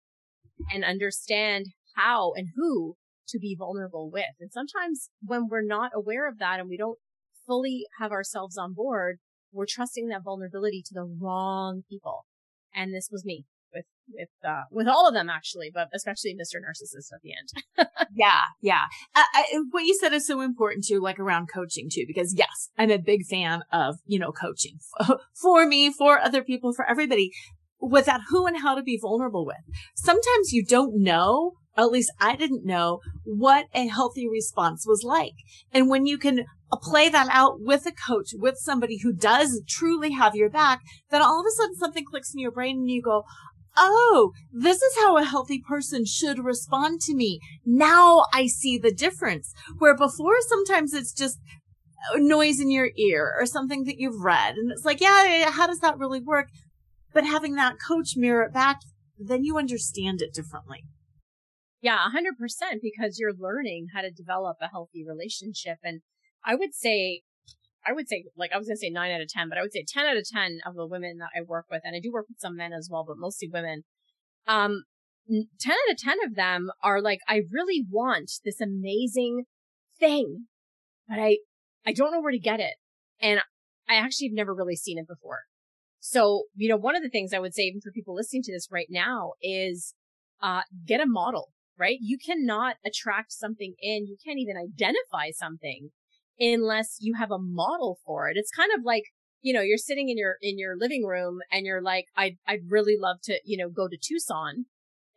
[0.73, 2.95] and understand how and who
[3.29, 4.37] to be vulnerable with.
[4.39, 6.99] And sometimes when we're not aware of that and we don't
[7.47, 9.19] fully have ourselves on board,
[9.53, 12.27] we're trusting that vulnerability to the wrong people.
[12.75, 16.57] And this was me with with uh, with all of them actually, but especially Mr.
[16.57, 17.89] Narcissist at the end.
[18.15, 18.83] yeah, yeah.
[19.15, 22.71] I, I, what you said is so important too, like around coaching too, because yes,
[22.79, 24.79] I'm a big fan of you know coaching
[25.43, 27.33] for me, for other people, for everybody,
[27.81, 29.57] with that who and how to be vulnerable with.
[29.97, 31.55] Sometimes you don't know.
[31.77, 35.35] At least I didn't know what a healthy response was like.
[35.73, 36.45] And when you can
[36.77, 41.23] play that out with a coach, with somebody who does truly have your back, then
[41.23, 43.25] all of a sudden something clicks in your brain and you go,
[43.77, 47.41] oh, this is how a healthy person should respond to me.
[47.65, 49.53] Now I see the difference.
[49.79, 51.39] Where before sometimes it's just
[52.17, 54.55] noise in your ear or something that you've read.
[54.55, 56.49] And it's like, yeah, how does that really work?
[57.13, 58.81] But having that coach mirror it back,
[59.19, 60.85] then you understand it differently.
[61.81, 65.79] Yeah, 100% because you're learning how to develop a healthy relationship.
[65.83, 66.01] And
[66.45, 67.23] I would say
[67.87, 69.63] I would say, like, I was going to say nine out of 10, but I
[69.63, 72.01] would say 10 out of 10 of the women that I work with, and I
[72.01, 73.85] do work with some men as well, but mostly women,
[74.47, 74.85] um,
[75.29, 79.45] 10 out of 10 of them are like, I really want this amazing
[79.99, 80.47] thing,
[81.09, 81.39] but I,
[81.87, 82.75] I don't know where to get it.
[83.21, 83.41] And
[83.89, 85.41] I actually have never really seen it before.
[86.01, 88.53] So, you know, one of the things I would say even for people listening to
[88.53, 89.95] this right now is,
[90.43, 91.99] uh, get a model, right?
[92.01, 94.07] You cannot attract something in.
[94.07, 95.91] You can't even identify something
[96.38, 98.37] unless you have a model for it.
[98.37, 99.05] It's kind of like,
[99.42, 102.70] you know, you're sitting in your, in your living room and you're like, I'd, I'd
[102.70, 104.66] really love to, you know, go to Tucson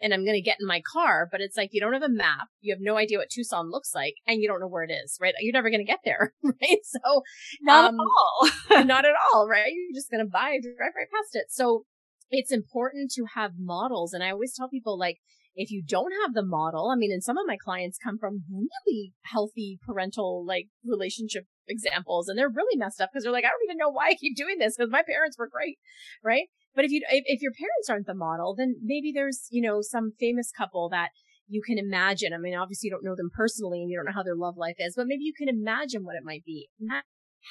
[0.02, 2.10] and I'm going to get in my car, but it's like you don't have a
[2.10, 2.48] map.
[2.62, 5.18] You have no idea what Tucson looks like and you don't know where it is,
[5.20, 5.34] right?
[5.40, 6.80] You're never going to get there, right?
[6.84, 7.24] So,
[7.62, 8.84] not um, at all.
[8.86, 9.72] not at all, right?
[9.74, 11.46] You're just going to buy, drive right past it.
[11.50, 11.86] So
[12.30, 14.14] it's important to have models.
[14.14, 15.18] And I always tell people like,
[15.58, 18.44] if you don't have the model, I mean, and some of my clients come from
[18.52, 23.50] really healthy parental like relationship examples and they're really messed up because they're like, I
[23.50, 25.80] don't even know why I keep doing this because my parents were great.
[26.24, 26.46] Right.
[26.76, 29.82] But if you, if, if your parents aren't the model, then maybe there's, you know,
[29.82, 31.10] some famous couple that
[31.48, 32.34] you can imagine.
[32.34, 34.58] I mean, obviously you don't know them personally and you don't know how their love
[34.58, 36.70] life is, but maybe you can imagine what it might be.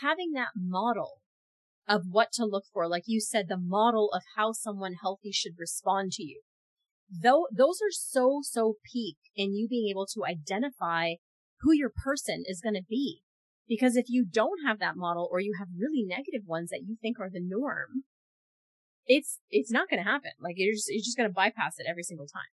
[0.01, 1.23] having that model
[1.89, 5.55] of what to look for, like you said, the model of how someone healthy should
[5.59, 6.43] respond to you
[7.11, 11.15] though those are so so peak in you being able to identify
[11.61, 13.21] who your person is going to be
[13.69, 16.97] because if you don't have that model or you have really negative ones that you
[17.01, 18.05] think are the norm
[19.07, 21.87] it's it's not going to happen like you're just you're just going to bypass it
[21.89, 22.51] every single time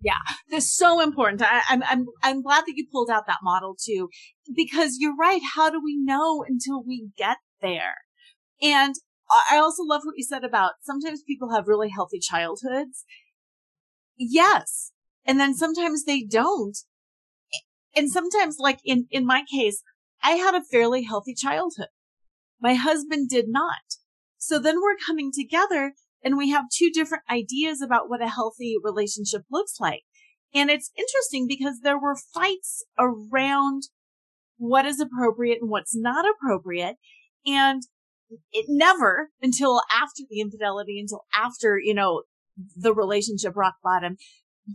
[0.00, 0.18] yeah,
[0.50, 1.42] that's so important.
[1.42, 4.08] I, I'm I'm I'm glad that you pulled out that model too,
[4.54, 5.40] because you're right.
[5.54, 7.94] How do we know until we get there?
[8.60, 8.94] And
[9.50, 13.04] I also love what you said about sometimes people have really healthy childhoods
[14.16, 14.92] Yes.
[15.24, 16.76] And then sometimes they don't.
[17.94, 19.82] And sometimes, like in, in my case,
[20.22, 21.88] I had a fairly healthy childhood.
[22.60, 23.96] My husband did not.
[24.38, 28.76] So then we're coming together and we have two different ideas about what a healthy
[28.82, 30.02] relationship looks like.
[30.54, 33.84] And it's interesting because there were fights around
[34.56, 36.96] what is appropriate and what's not appropriate.
[37.44, 37.82] And
[38.52, 42.22] it never until after the infidelity, until after, you know,
[42.74, 44.16] the relationship rock bottom.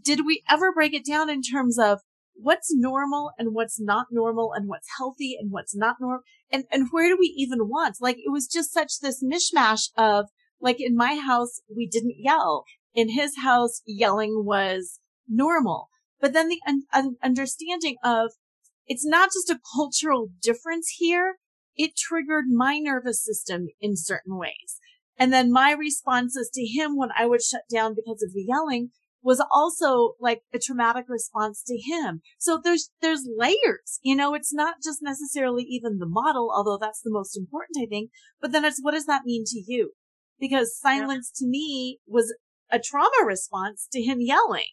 [0.04, 2.00] Did we ever break it down in terms of
[2.34, 6.22] what's normal and what's not normal and what's healthy and what's not normal?
[6.52, 7.98] And, and where do we even want?
[8.00, 10.28] Like it was just such this mishmash of
[10.62, 12.65] like in my house, we didn't yell.
[12.94, 15.89] In his house, yelling was normal.
[16.20, 18.32] But then the un- un- understanding of
[18.86, 21.38] it's not just a cultural difference here.
[21.76, 24.80] It triggered my nervous system in certain ways.
[25.22, 28.90] And then my responses to him when I would shut down because of the yelling
[29.22, 32.24] was also like a traumatic response to him.
[32.40, 37.02] So there's, there's layers, you know, it's not just necessarily even the model, although that's
[37.04, 38.10] the most important, I think,
[38.42, 39.92] but then it's what does that mean to you?
[40.40, 41.46] Because silence yeah.
[41.46, 42.34] to me was
[42.72, 44.72] a trauma response to him yelling,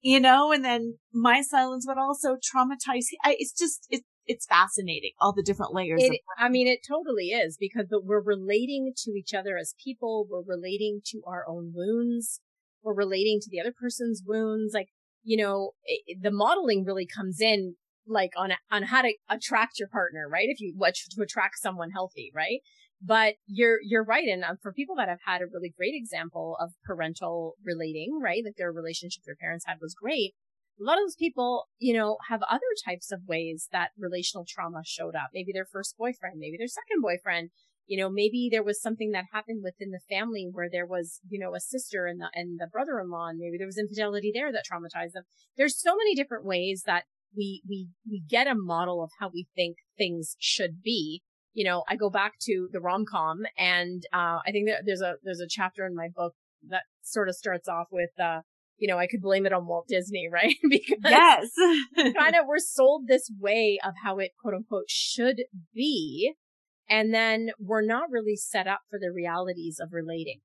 [0.00, 3.04] you know, and then my silence would also traumatize.
[3.22, 6.02] I, it's just, it, it's fascinating all the different layers.
[6.02, 10.26] It, I mean, it totally is because we're relating to each other as people.
[10.30, 12.40] We're relating to our own wounds.
[12.82, 14.72] We're relating to the other person's wounds.
[14.72, 14.88] Like,
[15.22, 19.88] you know, it, the modeling really comes in like on, on how to attract your
[19.88, 20.48] partner, right?
[20.48, 22.60] If you want to attract someone healthy, right?
[23.02, 24.28] But you're, you're right.
[24.28, 28.42] And um, for people that have had a really great example of parental relating, right?
[28.44, 30.34] Like their relationship their parents had was great
[30.80, 34.82] a lot of those people, you know, have other types of ways that relational trauma
[34.84, 35.30] showed up.
[35.34, 37.50] Maybe their first boyfriend, maybe their second boyfriend.
[37.86, 41.40] You know, maybe there was something that happened within the family where there was, you
[41.40, 44.64] know, a sister and the and the brother-in-law, and maybe there was infidelity there that
[44.70, 45.24] traumatized them.
[45.56, 47.04] There's so many different ways that
[47.36, 51.22] we we we get a model of how we think things should be.
[51.52, 55.02] You know, I go back to the rom com, and uh, I think that there's
[55.02, 56.34] a there's a chapter in my book
[56.68, 58.42] that sort of starts off with, uh,
[58.80, 60.56] you know, I could blame it on Walt Disney, right?
[60.68, 61.50] because yes.
[61.96, 66.34] kind of we're sold this way of how it quote unquote should be.
[66.88, 70.40] And then we're not really set up for the realities of relating.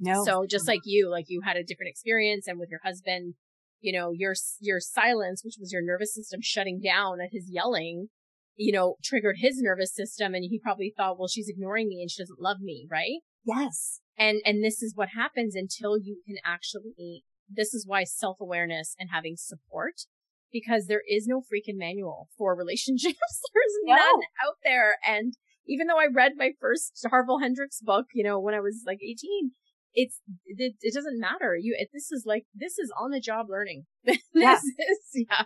[0.00, 0.24] No.
[0.24, 3.34] So just like you, like you had a different experience and with your husband,
[3.80, 8.08] you know, your, your silence, which was your nervous system shutting down at his yelling,
[8.56, 10.34] you know, triggered his nervous system.
[10.34, 12.88] And he probably thought, well, she's ignoring me and she doesn't love me.
[12.90, 13.20] Right.
[13.44, 14.00] Yes.
[14.18, 18.94] And, and this is what happens until you can actually, this is why self awareness
[18.98, 20.02] and having support
[20.52, 23.14] because there is no freaking manual for relationships.
[23.54, 23.94] There's No.
[23.94, 24.96] none out there.
[25.06, 25.34] And
[25.66, 28.98] even though I read my first Harville Hendrix book, you know, when I was like
[29.02, 29.52] 18,
[29.94, 31.56] it's, it, it doesn't matter.
[31.60, 33.86] You, it, this is like, this is on the job learning.
[34.04, 34.54] this Yeah.
[34.54, 35.42] is, yeah.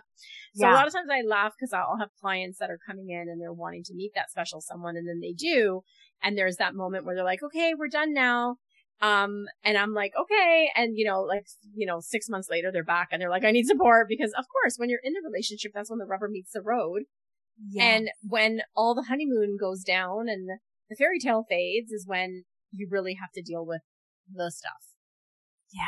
[0.55, 0.73] So Yeah.
[0.73, 3.39] a lot of times I laugh because I'll have clients that are coming in and
[3.41, 5.81] they're wanting to meet that special someone and then they do.
[6.23, 8.55] And there's that moment where they're like, okay, we're done now.
[9.01, 10.69] Um, and I'm like, okay.
[10.75, 13.51] And, you know, like, you know, six months later, they're back and they're like, I
[13.51, 16.51] need support because of course, when you're in the relationship, that's when the rubber meets
[16.51, 17.03] the road.
[17.69, 17.83] Yeah.
[17.83, 20.47] And when all the honeymoon goes down and
[20.89, 23.81] the fairy tale fades is when you really have to deal with
[24.33, 24.71] the stuff.
[25.73, 25.81] Yeah.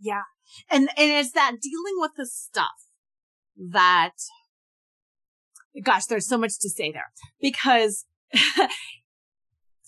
[0.00, 0.22] Yeah.
[0.70, 2.88] And, and it's that dealing with the stuff
[3.56, 4.12] that,
[5.82, 8.06] gosh, there's so much to say there because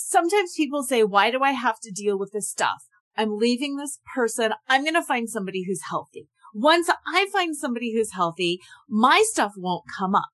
[0.06, 2.84] sometimes people say, why do I have to deal with this stuff?
[3.16, 4.52] I'm leaving this person.
[4.68, 6.28] I'm going to find somebody who's healthy.
[6.54, 10.28] Once I find somebody who's healthy, my stuff won't come up.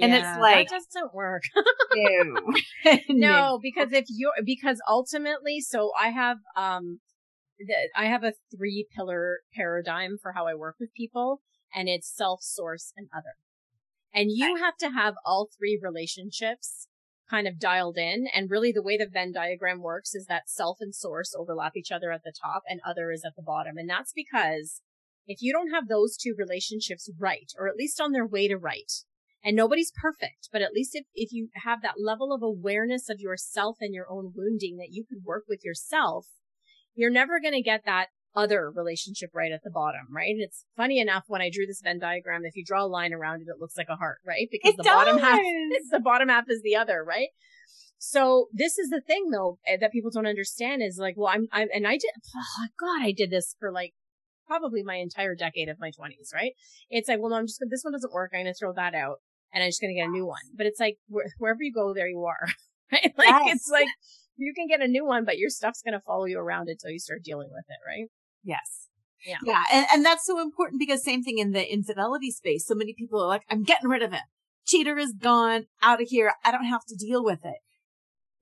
[0.00, 1.42] And it's Yeah, like- that doesn't work.
[1.94, 3.00] No.
[3.08, 7.00] no, because if you're, because ultimately, so I have, um,
[7.58, 11.40] the, I have a three pillar paradigm for how I work with people
[11.74, 13.34] and it's self, source, and other.
[14.14, 16.88] And you have to have all three relationships
[17.32, 18.26] kind of dialed in.
[18.34, 21.90] And really the way the Venn diagram works is that self and source overlap each
[21.90, 23.76] other at the top and other is at the bottom.
[23.76, 24.82] And that's because
[25.26, 28.56] if you don't have those two relationships right, or at least on their way to
[28.56, 28.92] right,
[29.44, 33.18] and nobody's perfect, but at least if, if you have that level of awareness of
[33.18, 36.26] yourself and your own wounding that you could work with yourself,
[36.94, 40.30] you're never going to get that other relationship right at the bottom, right?
[40.30, 43.12] And it's funny enough when I drew this Venn diagram, if you draw a line
[43.12, 44.48] around it, it looks like a heart, right?
[44.50, 45.88] Because It the bottom half, does.
[45.90, 47.28] the bottom half is the other, right?
[47.98, 51.46] So this is the thing though eh, that people don't understand is like, well, I'm,
[51.52, 53.92] I'm, and I did, oh God, I did this for like
[54.46, 56.52] probably my entire decade of my twenties, right?
[56.90, 58.32] It's like, well, no, I'm just, this one doesn't work.
[58.34, 59.18] I'm going to throw that out
[59.52, 60.42] and I'm just going to get a new one.
[60.56, 62.48] But it's like, wh- wherever you go, there you are,
[62.92, 63.12] right?
[63.16, 63.56] Like, Yes.
[63.56, 63.88] it's like,
[64.36, 66.90] you can get a new one, but your stuff's going to follow you around until
[66.90, 68.08] you start dealing with it, right?
[68.42, 68.88] Yes.
[69.24, 69.38] Yeah.
[69.44, 69.62] Yeah.
[69.72, 72.66] And, and that's so important because same thing in the infidelity space.
[72.66, 74.22] So many people are like, I'm getting rid of it.
[74.66, 76.32] Cheater is gone out of here.
[76.44, 77.58] I don't have to deal with it.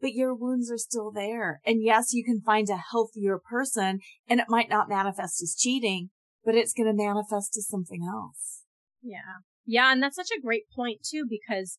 [0.01, 1.61] But your wounds are still there.
[1.67, 6.09] And yes, you can find a healthier person and it might not manifest as cheating,
[6.45, 8.63] but it's going to manifest as something else.
[9.03, 9.19] Yeah.
[9.67, 9.93] Yeah.
[9.93, 11.79] And that's such a great point too, because,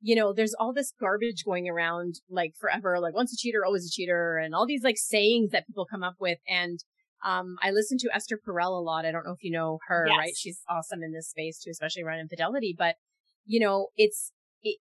[0.00, 3.86] you know, there's all this garbage going around like forever, like once a cheater, always
[3.86, 6.38] a cheater and all these like sayings that people come up with.
[6.48, 6.80] And,
[7.24, 9.04] um, I listen to Esther Perel a lot.
[9.04, 10.16] I don't know if you know her, Yes.
[10.18, 10.32] right?
[10.36, 12.74] She's awesome in this space too, especially around infidelity.
[12.76, 12.96] But,
[13.44, 14.78] you know, it's, it,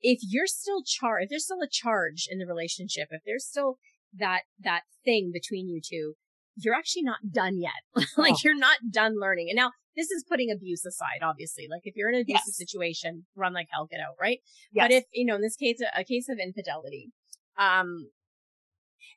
[0.00, 3.76] if you're still char, if there's still a charge in the relationship, if there's still
[4.16, 6.14] that, that thing between you two,
[6.56, 7.72] you're actually not done yet.
[8.16, 8.38] like Oh.
[8.42, 9.48] you're not done learning.
[9.50, 11.66] And now this is putting abuse aside, obviously.
[11.70, 12.56] Like if you're in an abusive Yes.
[12.56, 14.38] situation, run like hell, get out, right?
[14.72, 14.84] Yes.
[14.84, 17.10] But if, you know, in this case, a, a case of infidelity,
[17.58, 18.08] um,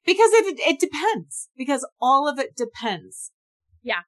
[0.06, 3.32] because it, it depends because all of it depends.
[3.82, 4.02] Yeah.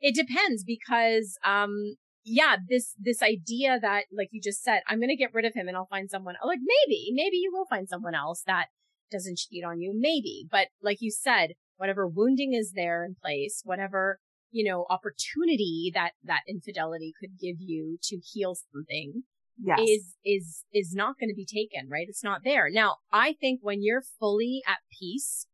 [0.00, 5.08] It depends because, um, yeah, this, this idea that, like you just said, I'm going
[5.08, 7.88] to get rid of him and I'll find someone, like maybe, maybe you will find
[7.88, 8.66] someone else that
[9.10, 9.92] doesn't cheat on you.
[9.94, 10.46] Maybe.
[10.50, 14.18] But like you said, whatever wounding is there in place, whatever,
[14.50, 19.22] you know, opportunity that, that infidelity could give you to heal something,
[19.62, 19.80] Yes.
[19.80, 22.06] is is is not going to be taken, right?
[22.08, 22.68] It's not there.
[22.70, 25.46] Now, I think when you're fully at peace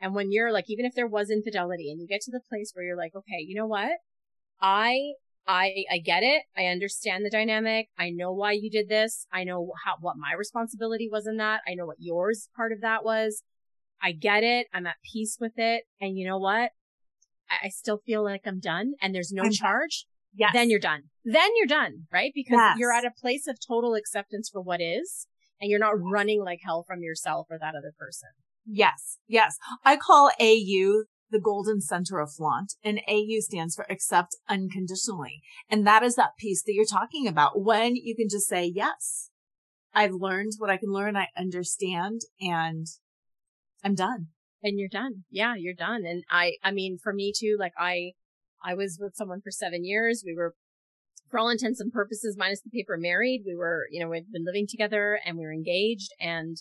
[0.00, 2.72] and when you're like even if there was infidelity and you get to the place
[2.74, 3.92] where you're like, okay, you know what?
[4.60, 5.12] I
[5.46, 6.42] I I get it.
[6.56, 7.88] I understand the dynamic.
[7.98, 9.26] I know why you did this.
[9.32, 11.62] I know how what my responsibility was in that.
[11.68, 13.42] I know what yours part of that was.
[14.00, 14.68] I get it.
[14.72, 15.84] I'm at peace with it.
[16.00, 16.70] And you know what?
[17.50, 20.50] I, I still feel like I'm done and there's no I'm charge yes.
[20.52, 21.04] then you're done.
[21.24, 22.32] Then you're done, right?
[22.34, 22.76] Because Yes.
[22.78, 25.26] you're at a place of total acceptance for what is,
[25.60, 28.30] and you're not running like hell from yourself or that other person.
[28.64, 29.56] Yes, yes.
[29.84, 35.42] I call AU the golden center of flaunt and AU stands for accept unconditionally.
[35.68, 39.30] And that is that piece that you're talking about when you can just say, yes,
[39.94, 41.16] I've learned what I can learn.
[41.16, 42.86] I understand and
[43.84, 44.28] I'm done.
[44.62, 45.24] And you're done.
[45.30, 46.04] Yeah, you're done.
[46.04, 48.12] And I, I mean, for me too, like I,
[48.64, 50.22] I was with someone for seven years.
[50.24, 50.54] We were,
[51.30, 53.42] for all intents and purposes, minus the paper, married.
[53.46, 56.56] We were, you know, we'd been living together and we were engaged and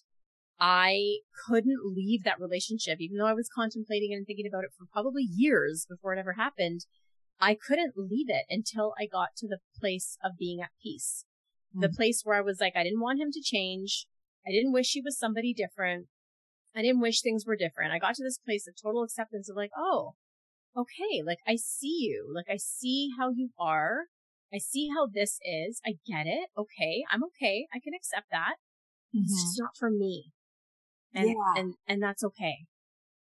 [0.60, 1.18] I
[1.48, 5.24] couldn't leave that relationship, even though I was contemplating and thinking about it for probably
[5.24, 6.82] years before it ever happened.
[7.39, 11.26] I couldn't leave it until I got to the place of being at peace.
[11.76, 11.82] Mm.
[11.82, 14.08] The place where I was like, I didn't want him to change.
[14.48, 16.08] I didn't wish he was somebody different.
[16.76, 17.91] I didn't wish things were different.
[17.91, 20.16] I got to this place of total acceptance of like, oh,
[20.78, 22.32] okay, like I see you.
[22.34, 24.05] Like I see how you are.
[24.53, 25.82] I see how this is.
[25.86, 26.49] I get it.
[26.57, 27.03] Okay.
[27.11, 27.67] I'm okay.
[27.73, 28.55] I can accept that.
[29.15, 29.23] Mm-hmm.
[29.23, 30.32] It's just not for me.
[31.13, 31.53] And, yeah.
[31.57, 32.67] and, and that's okay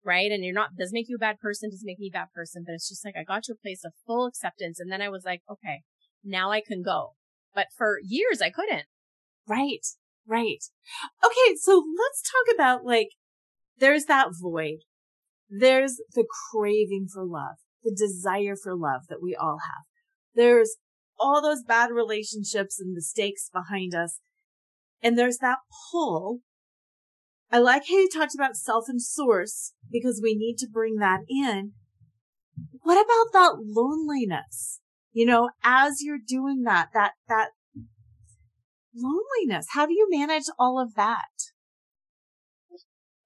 [0.05, 0.31] right?
[0.31, 2.65] And you're not, doesn't make you a bad person, doesn't make me a bad person,
[2.67, 4.81] but it's just like I got to a place of full acceptance.
[4.81, 5.83] And then I was like, okay,
[6.25, 7.15] now I can go.
[7.55, 8.85] But for years I couldn't.
[9.47, 9.87] Right.
[10.27, 10.65] Right.
[11.25, 11.57] Okay.
[11.57, 13.11] So let's talk about like,
[13.79, 14.81] there's that void.
[15.51, 19.85] There's the craving for love, the desire for love that we all have.
[20.35, 20.77] There's
[21.19, 24.21] all those bad relationships and mistakes behind us.
[25.03, 25.59] And there's that
[25.91, 26.41] pull
[27.53, 31.21] I like how you talked about self and source because we need to bring that
[31.29, 31.73] in.
[32.83, 34.81] What about that loneliness?
[35.13, 37.49] You know, as you're doing that, that, that
[38.95, 41.25] loneliness, how do you manage all of that?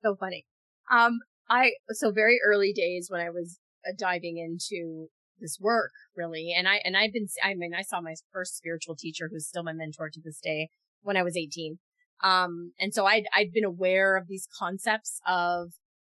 [0.02, 0.46] So funny.
[0.90, 5.08] Um, I, so very early days when I was uh, diving into
[5.40, 8.96] this work really, and I, and I've been, I mean, I saw my first spiritual
[8.96, 10.68] teacher who's still my mentor to this day
[11.02, 11.78] when I was 18.
[12.22, 15.72] Um, and so I'd, I'd been aware of these concepts of,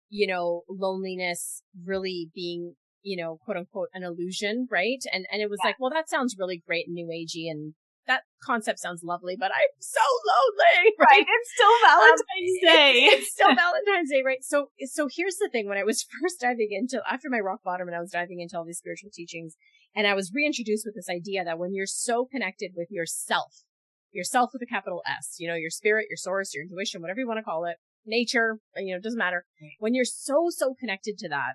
[0.09, 4.99] you know, loneliness really being, you know, quote unquote, an illusion, right?
[5.13, 5.69] And, and it was yeah.
[5.69, 7.75] like, well, that sounds really great and new agey and
[8.07, 10.95] that concept sounds lovely, but I'm so lonely.
[10.99, 11.07] Right.
[11.09, 11.27] right.
[11.27, 12.93] It's still um, Valentine's um, Day.
[13.05, 14.43] It's, it's still Valentine's Day, right?
[14.43, 15.69] So, so here's the thing.
[15.69, 18.59] When I was first diving into, after my rock bottom and I was diving into
[18.59, 19.57] all these spiritual teachings
[19.95, 23.65] and I was reintroduced with this idea that when you're so connected with yourself,
[24.13, 27.29] yourself with a capital S, you know, your spirit, your source, your intuition, whatever you
[27.29, 29.45] want to call it, nature, you know, it doesn't matter.
[29.79, 31.55] When you're so, so connected to that,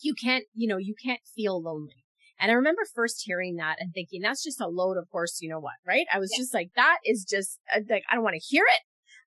[0.00, 2.04] you can't, you know, you can't feel lonely.
[2.38, 5.48] And I remember first hearing that and thinking, that's just a load of horse, you
[5.48, 6.06] know what, right?
[6.12, 6.42] I was yeah.
[6.42, 8.82] just like, that is just uh, like, I don't want to hear it.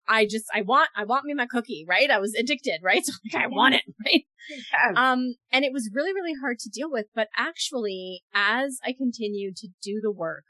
[0.07, 2.09] I just, I want, I want me my cookie, right?
[2.09, 3.01] I was addicted, right?
[3.05, 4.23] So like, I want it, right?
[4.49, 4.93] Yeah.
[4.95, 7.05] Um, and it was really, really hard to deal with.
[7.13, 10.45] But actually, as I continued to do the work,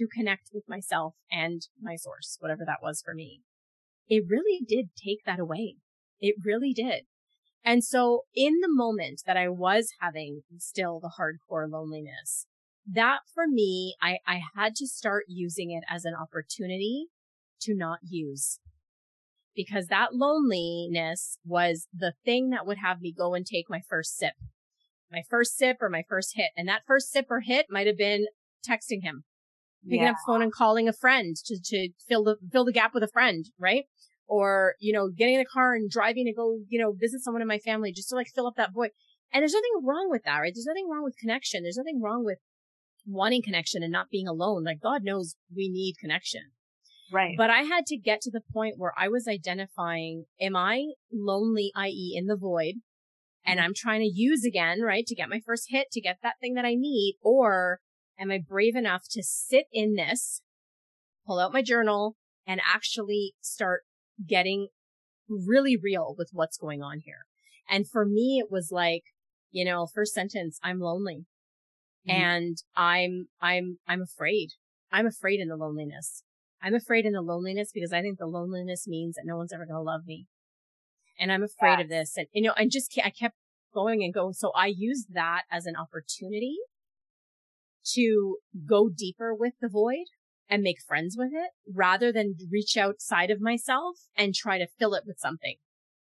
[0.00, 3.42] to connect with myself and my source, whatever that was for me.
[4.08, 5.76] It really did take that away.
[6.20, 7.04] It really did.
[7.64, 12.46] And so in the moment that I was having still the hardcore loneliness,
[12.86, 17.06] that for me, I, I had to start using it as an opportunity
[17.62, 18.58] to not use
[19.54, 24.16] because that loneliness was the thing that would have me go and take my first
[24.16, 24.34] sip,
[25.12, 26.50] my first sip or my first hit.
[26.56, 28.26] And that first sip or hit might have been
[28.66, 29.24] texting him
[29.84, 30.10] picking yeah.
[30.10, 33.02] up the phone and calling a friend to, to fill the, fill the gap with
[33.02, 33.84] a friend, right?
[34.30, 37.42] Or, you know, getting in a car and driving to go, you know, visit someone
[37.42, 38.90] in my family just to like fill up that void.
[39.32, 40.52] And there's nothing wrong with that, right?
[40.54, 41.64] There's nothing wrong with connection.
[41.64, 42.38] There's nothing wrong with
[43.04, 44.62] wanting connection and not being alone.
[44.62, 46.52] Like God knows we need connection.
[47.12, 47.34] Right.
[47.36, 51.72] But I had to get to the point where I was identifying, am I lonely,
[51.74, 52.14] i.e.
[52.16, 52.74] in the void?
[53.44, 53.66] And mm-hmm.
[53.66, 55.04] I'm trying to use again, right?
[55.06, 57.16] To get my first hit, to get that thing that I need.
[57.20, 57.80] Or
[58.16, 60.42] am I brave enough to sit in this,
[61.26, 62.14] pull out my journal
[62.46, 63.82] and actually start
[64.26, 64.68] getting
[65.28, 67.24] really real with what's going on here?
[67.68, 69.02] And for me, it was like,
[69.50, 71.26] you know, first sentence, I'm lonely
[72.08, 72.20] mm-hmm.
[72.20, 74.50] and I'm, I'm, I'm afraid.
[74.92, 76.24] I'm afraid in the loneliness.
[76.62, 79.64] I'm afraid in the loneliness because I think the loneliness means that no one's ever
[79.64, 80.26] going to love me.
[81.18, 81.82] And I'm afraid yes.
[81.82, 82.12] of this.
[82.16, 83.36] And, you know, I just, I kept
[83.72, 84.32] going and going.
[84.32, 86.56] So I used that as an opportunity
[87.94, 90.06] to go deeper with the void
[90.50, 94.94] and make friends with it rather than reach outside of myself and try to fill
[94.94, 95.54] it with something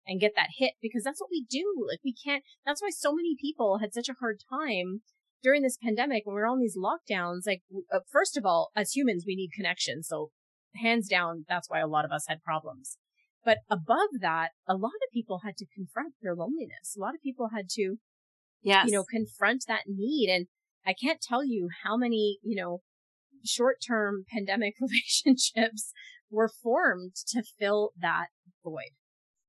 [0.08, 1.66] and get that hit because that's what we do.
[1.89, 5.02] Like we can't, that's why so many people had such a hard time
[5.41, 7.48] during this pandemic when we are on these lockdowns.
[7.48, 10.04] Like, uh, first of all, as humans, we need connection.
[10.04, 10.30] So
[10.76, 12.98] hands down, that's why a lot of us had problems.
[13.43, 16.96] But above that, a lot of people had to confront their loneliness.
[16.96, 17.98] A lot of people had to,
[18.62, 18.86] yes.
[18.88, 20.30] you know, confront that need.
[20.32, 20.48] And
[20.86, 22.82] I can't tell you how many, you know,
[23.46, 25.91] short term pandemic relationships
[26.30, 28.28] were formed to fill that
[28.64, 28.93] void.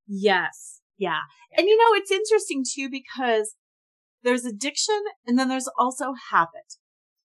[0.07, 0.81] Yes.
[0.99, 1.21] Yeah.
[1.57, 3.55] And you know, it's interesting too because
[4.23, 6.75] there's addiction and then there's also habit.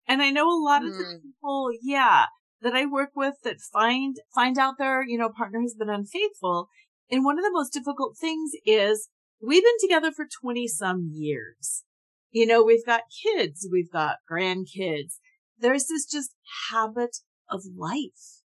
[0.06, 0.98] And I know a lot of mm.
[0.98, 2.26] the people, yeah,
[2.62, 6.68] that I work with that find, find out their, you know, partner has been unfaithful.
[7.10, 9.08] And one of the most difficult things is
[9.40, 11.84] we've been together for 20 some years.
[12.30, 15.18] You know, we've got kids, we've got grandkids.
[15.58, 16.34] There's this just
[16.70, 17.18] habit
[17.50, 18.42] of life.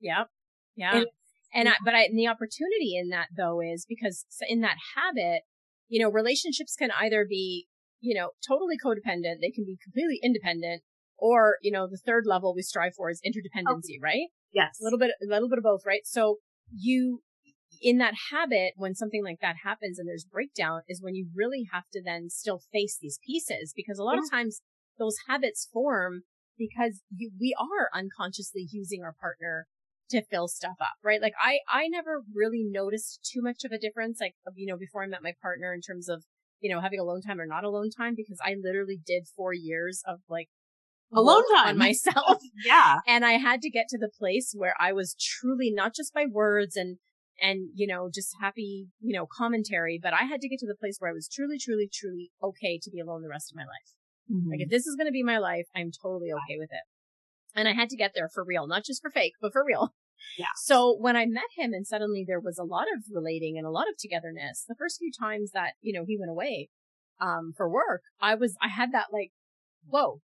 [0.00, 0.28] Yep.
[0.76, 0.96] Yeah.
[0.96, 1.06] And,
[1.54, 5.42] and I, but I, and the opportunity in that though is because in that habit,
[5.88, 7.66] you know, relationships can either be,
[8.00, 9.40] you know, totally codependent.
[9.40, 10.82] They can be completely independent
[11.16, 14.00] or, you know, the third level we strive for is interdependency, okay.
[14.00, 14.28] right?
[14.52, 14.78] Yes.
[14.80, 16.02] A little bit, a little bit of both, right?
[16.04, 16.36] So
[16.72, 17.22] you,
[17.82, 21.66] in that habit, when something like that happens and there's breakdown is when you really
[21.72, 24.20] have to then still face these pieces because a lot yeah.
[24.20, 24.62] of times
[24.98, 26.22] those habits form
[26.58, 29.66] because you, we are unconsciously using our partner
[30.10, 31.20] to fill stuff up, right?
[31.20, 35.02] Like I, I never really noticed too much of a difference, like, you know, before
[35.02, 36.24] I met my partner in terms of,
[36.60, 40.02] you know, having alone time or not alone time, because I literally did four years
[40.06, 40.48] of like
[41.12, 42.38] alone time on myself.
[42.64, 42.98] yeah.
[43.06, 46.24] And I had to get to the place where I was truly not just by
[46.30, 46.96] words and,
[47.40, 50.74] and, you know, just happy, you know, commentary, but I had to get to the
[50.74, 53.62] place where I was truly, truly, truly okay to be alone the rest of my
[53.62, 53.92] life.
[54.30, 54.50] Mm-hmm.
[54.50, 56.82] Like if this is going to be my life, I'm totally okay with it.
[57.54, 59.94] And I had to get there for real, not just for fake, but for real.
[60.36, 60.46] Yeah.
[60.56, 63.70] So when I met him and suddenly there was a lot of relating and a
[63.70, 66.68] lot of togetherness, the first few times that, you know, he went away,
[67.20, 69.32] um, for work, I was, I had that like,
[69.86, 70.20] whoa,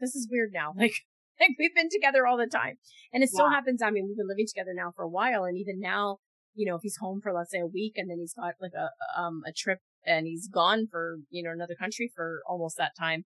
[0.00, 0.74] this is weird now.
[0.78, 0.94] Like,
[1.40, 2.78] like we've been together all the time.
[3.12, 3.38] And it yeah.
[3.38, 5.44] so happens, I mean, we've been living together now for a while.
[5.44, 6.18] And even now,
[6.54, 8.72] you know, if he's home for, let's say a week and then he's got like
[8.76, 12.92] a, um, a trip and he's gone for, you know, another country for almost that
[12.98, 13.24] time,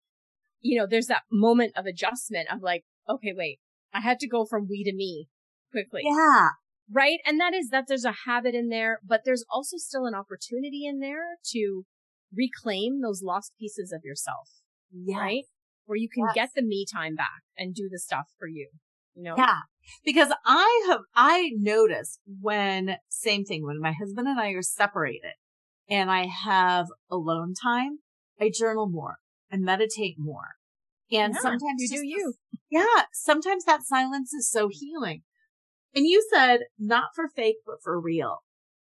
[0.62, 3.60] you know, there's that moment of adjustment of like, okay, wait,
[3.94, 5.28] I had to go from we to me
[5.72, 6.02] quickly.
[6.04, 6.50] Yeah.
[6.92, 7.20] Right.
[7.26, 10.86] And that is that there's a habit in there, but there's also still an opportunity
[10.86, 11.86] in there to
[12.34, 14.50] reclaim those lost pieces of yourself.
[14.92, 15.18] Yes.
[15.18, 15.44] Right.
[15.86, 16.36] Where you can yes.
[16.36, 18.70] get the me time back and do the stuff for you.
[19.16, 19.36] You know?
[19.38, 19.60] Yeah.
[20.06, 25.34] Because I have, I noticed when, same thing, when my husband and I are separated
[25.90, 28.00] and I have alone time,
[28.40, 29.18] I journal more
[29.52, 30.56] and meditate more.
[31.12, 32.34] And yeah, sometimes you do you.
[32.70, 32.86] Yeah.
[33.14, 35.24] Sometimes that silence is so healing.
[35.94, 38.40] And you said not for fake, but for real.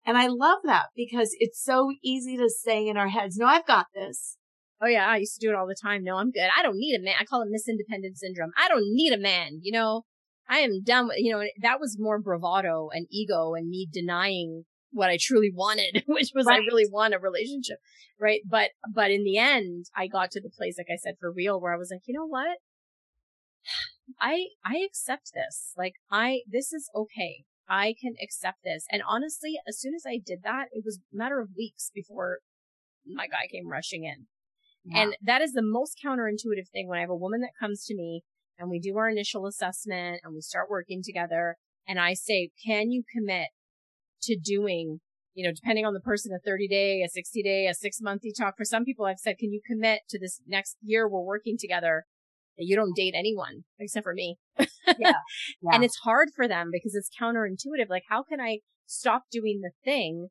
[0.05, 3.67] And I love that because it's so easy to say in our heads, no, I've
[3.67, 4.37] got this.
[4.83, 6.05] Oh yeah, I used to do it all the time.
[6.05, 6.49] No, I'm good.
[6.57, 7.15] I don't need a man.
[7.19, 8.51] I call it Miss Independent syndrome.
[8.59, 9.61] I don't need a man.
[9.63, 10.03] You know,
[10.49, 14.65] I am done with, you know, that was more bravado and ego and me denying
[14.93, 16.61] what I truly wanted, which was right.
[16.61, 17.79] I really want a relationship.
[18.19, 18.41] Right.
[18.49, 21.61] But, but in the end, I got to the place, like I said, for real,
[21.61, 22.59] where I was like, you know what?
[24.21, 25.73] I, I accept this.
[25.77, 27.45] Like I, this is okay.
[27.69, 28.87] I can accept this.
[28.91, 32.41] And honestly, as soon as I did that, it was a matter of weeks before
[33.07, 34.27] my guy came rushing in.
[34.85, 35.03] Yeah.
[35.03, 37.95] And that is the most counterintuitive thing when I have a woman that comes to
[37.95, 38.25] me
[38.59, 42.91] and we do our initial assessment and we start working together and I say, can
[42.91, 43.49] you commit
[44.23, 45.01] to doing,
[45.35, 48.23] you know, depending on the person, a 30 day, a 60 day, a six month
[48.23, 48.53] detox.
[48.57, 52.05] For some people, I've said, can you commit to this next year we're working together
[52.59, 54.37] that you don't date anyone except for me?
[54.59, 54.65] Yeah.
[55.63, 55.71] yeah.
[55.73, 57.89] And it's hard for them because it's counterintuitive.
[57.89, 60.29] Like, how can I stop doing the thing?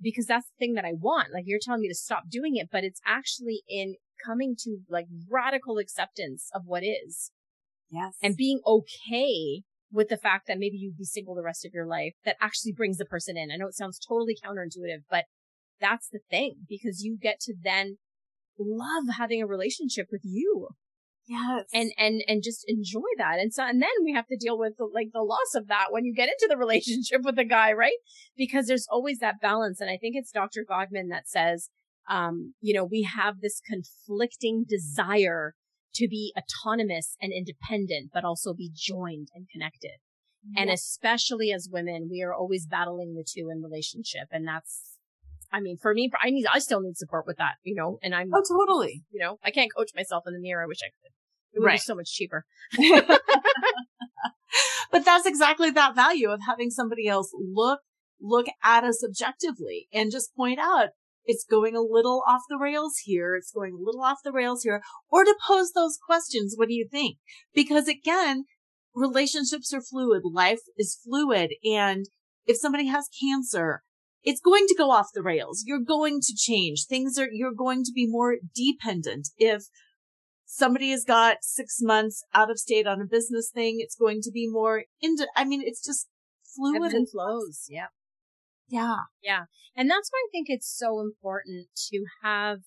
[0.00, 1.28] Because that's the thing that I want.
[1.32, 5.06] Like you're telling me to stop doing it, but it's actually in coming to like
[5.30, 7.30] radical acceptance of what is.
[7.90, 8.16] Yes.
[8.22, 9.62] And being okay
[9.94, 12.72] with the fact that maybe you'd be single the rest of your life that actually
[12.72, 13.50] brings the person in.
[13.50, 15.24] I know it sounds totally counterintuitive, but
[15.80, 17.98] that's the thing because you get to then
[18.58, 20.68] love having a relationship with you.
[21.26, 21.66] Yes.
[21.72, 23.38] And, and, and just enjoy that.
[23.38, 25.86] And so, and then we have to deal with the, like the loss of that
[25.90, 27.96] when you get into the relationship with the guy, right?
[28.36, 29.80] Because there's always that balance.
[29.80, 30.66] And I think it's Dr.
[30.68, 31.70] Gottman that says,
[32.10, 35.54] um, you know, we have this conflicting desire
[35.94, 39.98] to be autonomous and independent, but also be joined and connected.
[40.56, 44.28] And especially as women, we are always battling the two in relationship.
[44.30, 44.98] And that's,
[45.50, 48.14] I mean, for me, I need, I still need support with that, you know, and
[48.14, 49.04] I'm, oh, totally.
[49.10, 50.62] You know, I can't coach myself in the mirror.
[50.62, 51.12] I wish I could.
[51.54, 51.76] It would right.
[51.76, 52.44] be so much cheaper.
[54.90, 57.80] but that's exactly that value of having somebody else look,
[58.20, 60.90] look at us objectively and just point out,
[61.24, 63.34] it's going a little off the rails here.
[63.34, 64.82] It's going a little off the rails here.
[65.10, 66.54] Or to pose those questions.
[66.56, 67.18] What do you think?
[67.54, 68.44] Because again,
[68.94, 70.22] relationships are fluid.
[70.24, 71.52] Life is fluid.
[71.64, 72.06] And
[72.46, 73.82] if somebody has cancer,
[74.22, 75.64] it's going to go off the rails.
[75.66, 76.86] You're going to change.
[76.86, 79.28] Things are, you're going to be more dependent.
[79.36, 79.64] If
[80.46, 84.30] somebody has got six months out of state on a business thing, it's going to
[84.30, 86.08] be more into, I mean, it's just
[86.56, 87.64] fluid and flows.
[87.68, 87.86] Yeah.
[88.68, 88.96] Yeah.
[89.22, 89.44] Yeah.
[89.76, 92.60] And that's why I think it's so important to have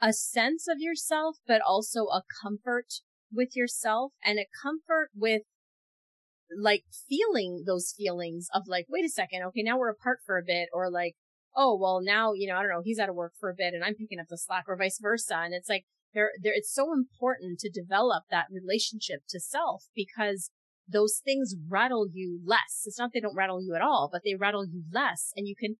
[0.00, 2.86] a sense of yourself, but also a comfort
[3.32, 5.42] with yourself and a comfort with
[6.56, 9.42] like feeling those feelings of like, wait a second.
[9.48, 9.62] Okay.
[9.62, 11.14] Now we're apart for a bit or like,
[11.56, 13.74] oh, well, now, you know, I don't know, he's out of work for a bit
[13.74, 15.36] and I'm picking up the slack or vice versa.
[15.36, 20.50] And it's like, there, there, it's so important to develop that relationship to self because
[20.88, 22.82] those things rattle you less.
[22.84, 25.54] It's not they don't rattle you at all, but they rattle you less and you
[25.58, 25.76] can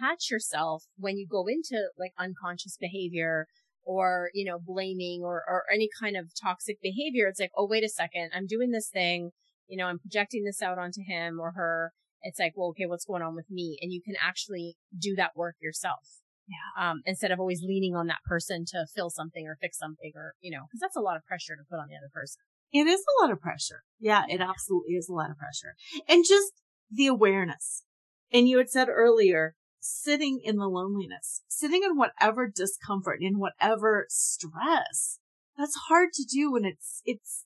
[0.00, 3.46] catch yourself when you go into like unconscious behavior
[3.84, 7.26] or, you know, blaming or, or any kind of toxic behavior.
[7.26, 8.30] It's like, oh, wait a second.
[8.34, 9.30] I'm doing this thing.
[9.66, 11.92] You know, I'm projecting this out onto him or her.
[12.22, 13.78] It's like, well, okay, what's going on with me?
[13.80, 16.20] And you can actually do that work yourself.
[16.48, 16.90] Yeah.
[16.90, 20.32] Um, instead of always leaning on that person to fill something or fix something or,
[20.40, 22.40] you know, cause that's a lot of pressure to put on the other person.
[22.72, 23.82] It is a lot of pressure.
[23.98, 25.74] Yeah, it absolutely is a lot of pressure.
[26.08, 26.52] And just
[26.90, 27.84] the awareness.
[28.32, 34.06] And you had said earlier, sitting in the loneliness, sitting in whatever discomfort, in whatever
[34.08, 35.18] stress.
[35.56, 37.44] That's hard to do when it's, it's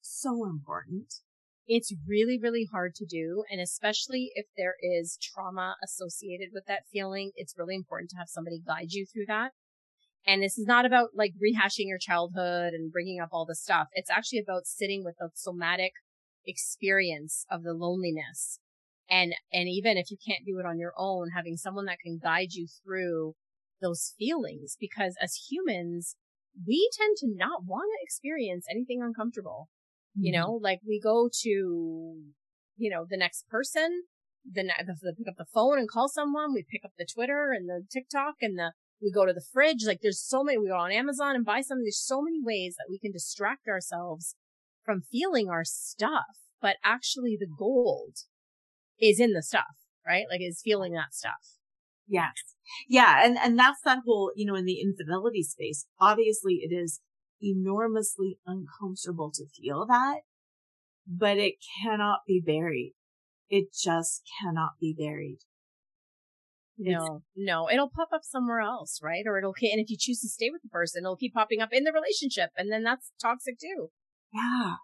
[0.00, 1.14] so important.
[1.66, 3.44] It's really, really hard to do.
[3.50, 8.28] And especially if there is trauma associated with that feeling, it's really important to have
[8.28, 9.52] somebody guide you through that.
[10.26, 13.88] And this is not about like rehashing your childhood and bringing up all the stuff.
[13.92, 15.92] It's actually about sitting with the somatic
[16.46, 18.58] experience of the loneliness.
[19.10, 22.18] And, and even if you can't do it on your own, having someone that can
[22.22, 23.34] guide you through
[23.82, 26.16] those feelings, because as humans,
[26.66, 29.68] we tend to not want to experience anything uncomfortable.
[30.16, 30.24] Mm-hmm.
[30.24, 34.04] You know, like we go to, you know, the next person,
[34.50, 36.54] the, the, the pick up the phone and call someone.
[36.54, 38.72] We pick up the Twitter and the TikTok and the
[39.02, 39.84] we go to the fridge.
[39.86, 41.84] Like there's so many, we go on Amazon and buy something.
[41.84, 44.34] There's so many ways that we can distract ourselves
[44.84, 48.16] from feeling our stuff, but actually the gold
[49.00, 49.76] is in the stuff,
[50.06, 50.24] right?
[50.30, 51.58] Like is feeling that stuff.
[52.06, 52.32] Yes.
[52.88, 53.24] Yeah.
[53.24, 57.00] And, and that's that whole, you know, in the infidelity space, obviously it is
[57.42, 60.20] enormously uncomfortable to feel that,
[61.06, 62.94] but it cannot be buried.
[63.48, 65.38] It just cannot be buried.
[66.76, 69.24] No, no, it'll pop up somewhere else, right?
[69.26, 71.68] Or it'll, and if you choose to stay with the person, it'll keep popping up
[71.72, 72.50] in the relationship.
[72.56, 73.90] And then that's toxic too.
[74.32, 74.74] Yeah.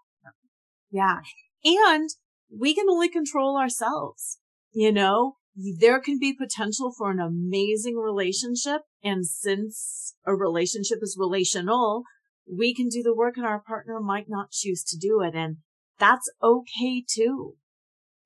[0.89, 1.19] Yeah.
[1.65, 2.09] And
[2.49, 4.39] we can only control ourselves.
[4.71, 8.81] You know, there can be potential for an amazing relationship.
[9.03, 12.03] And since a relationship is relational,
[12.49, 15.35] we can do the work and our partner might not choose to do it.
[15.35, 15.57] And
[15.99, 17.55] that's okay too.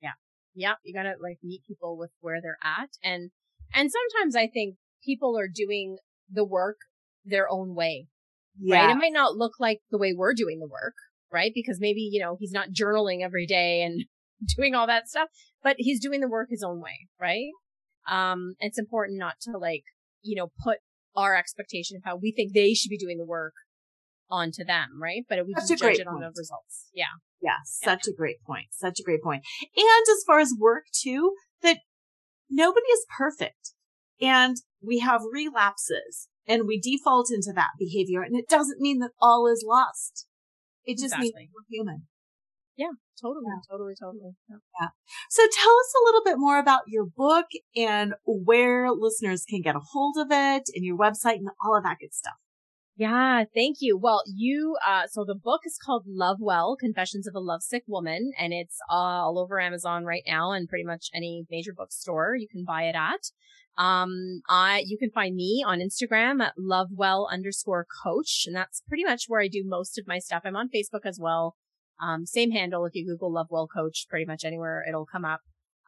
[0.00, 0.12] Yeah.
[0.54, 0.74] Yeah.
[0.84, 3.30] You gotta like meet people with where they're at and
[3.74, 5.98] and sometimes I think people are doing
[6.30, 6.76] the work
[7.24, 8.06] their own way.
[8.60, 8.86] Yeah.
[8.86, 8.90] Right.
[8.90, 10.94] It might not look like the way we're doing the work,
[11.32, 11.52] right?
[11.54, 14.04] Because maybe, you know, he's not journaling every day and
[14.56, 15.28] doing all that stuff,
[15.62, 17.50] but he's doing the work his own way, right?
[18.10, 19.84] Um, it's important not to like,
[20.22, 20.78] you know, put
[21.14, 23.54] our expectation of how we think they should be doing the work
[24.30, 25.24] onto them, right?
[25.28, 26.86] But we just judge it on the results.
[26.94, 27.04] Yeah.
[27.42, 28.66] Yeah, such a great point.
[28.72, 29.42] Such a great point.
[29.76, 31.78] And as far as work too, that
[32.50, 33.72] nobody is perfect
[34.20, 38.22] and we have relapses and we default into that behavior.
[38.22, 40.26] And it doesn't mean that all is lost.
[40.84, 41.32] It just exactly.
[41.34, 42.06] means we're human.
[42.76, 43.60] Yeah, totally, yeah.
[43.70, 44.32] totally, totally.
[44.48, 44.56] Yeah.
[44.80, 44.88] yeah.
[45.30, 49.76] So tell us a little bit more about your book and where listeners can get
[49.76, 52.34] a hold of it and your website and all of that good stuff.
[52.98, 53.98] Yeah, thank you.
[53.98, 58.32] Well, you, uh, so the book is called Love Well, Confessions of a Lovesick Woman,
[58.38, 62.64] and it's all over Amazon right now and pretty much any major bookstore you can
[62.64, 63.30] buy it at.
[63.76, 69.04] Um, I, you can find me on Instagram at lovewell underscore coach, and that's pretty
[69.04, 70.42] much where I do most of my stuff.
[70.46, 71.56] I'm on Facebook as well.
[72.00, 72.86] Um, same handle.
[72.86, 75.40] If you Google Lovewell Coach, pretty much anywhere it'll come up.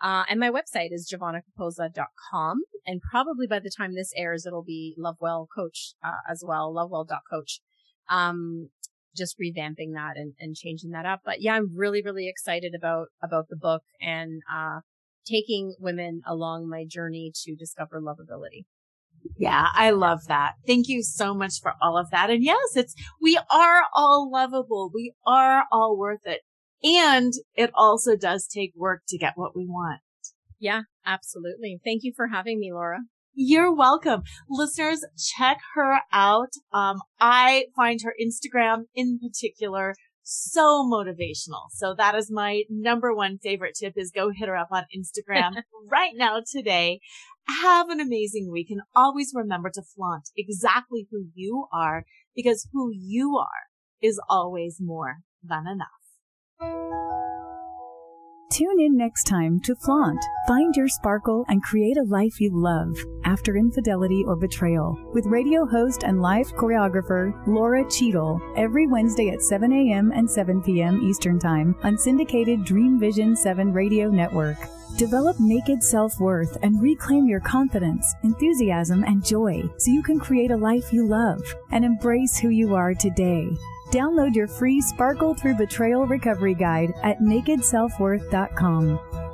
[0.02, 2.62] Uh, and my website is giovannacaposa.com.
[2.86, 7.60] And probably by the time this airs, it'll be Lovewell Coach, uh, as well, lovewell.coach.
[8.08, 8.70] Um,
[9.16, 11.20] just revamping that and, and changing that up.
[11.24, 14.80] But yeah, I'm really, really excited about, about the book and, uh,
[15.26, 18.64] taking women along my journey to discover lovability.
[19.36, 20.54] Yeah, I love that.
[20.66, 22.30] Thank you so much for all of that.
[22.30, 24.90] And yes, it's, we are all lovable.
[24.92, 26.40] We are all worth it.
[26.82, 30.00] And it also does take work to get what we want.
[30.60, 31.80] Yeah, absolutely.
[31.84, 33.00] Thank you for having me, Laura.
[33.34, 34.22] You're welcome.
[34.48, 36.50] Listeners, check her out.
[36.72, 39.94] Um, I find her Instagram in particular
[40.30, 41.70] so motivational.
[41.70, 45.62] So that is my number one favorite tip is go hit her up on Instagram
[45.90, 47.00] right now today.
[47.62, 52.04] Have an amazing week and always remember to flaunt exactly who you are
[52.36, 53.68] because who you are
[54.02, 55.88] is always more than enough.
[58.58, 60.18] Tune in next time to Flaunt.
[60.48, 65.64] Find your sparkle and create a life you love after infidelity or betrayal with radio
[65.64, 70.10] host and live choreographer Laura Cheadle every Wednesday at 7 a.m.
[70.12, 71.08] and 7 p.m.
[71.08, 74.56] Eastern Time on syndicated Dream Vision 7 radio network.
[74.98, 80.50] Develop naked self worth and reclaim your confidence, enthusiasm, and joy so you can create
[80.50, 81.40] a life you love
[81.70, 83.48] and embrace who you are today.
[83.92, 89.27] Download your free Sparkle Through Betrayal Recovery Guide at nakedselfworth.com.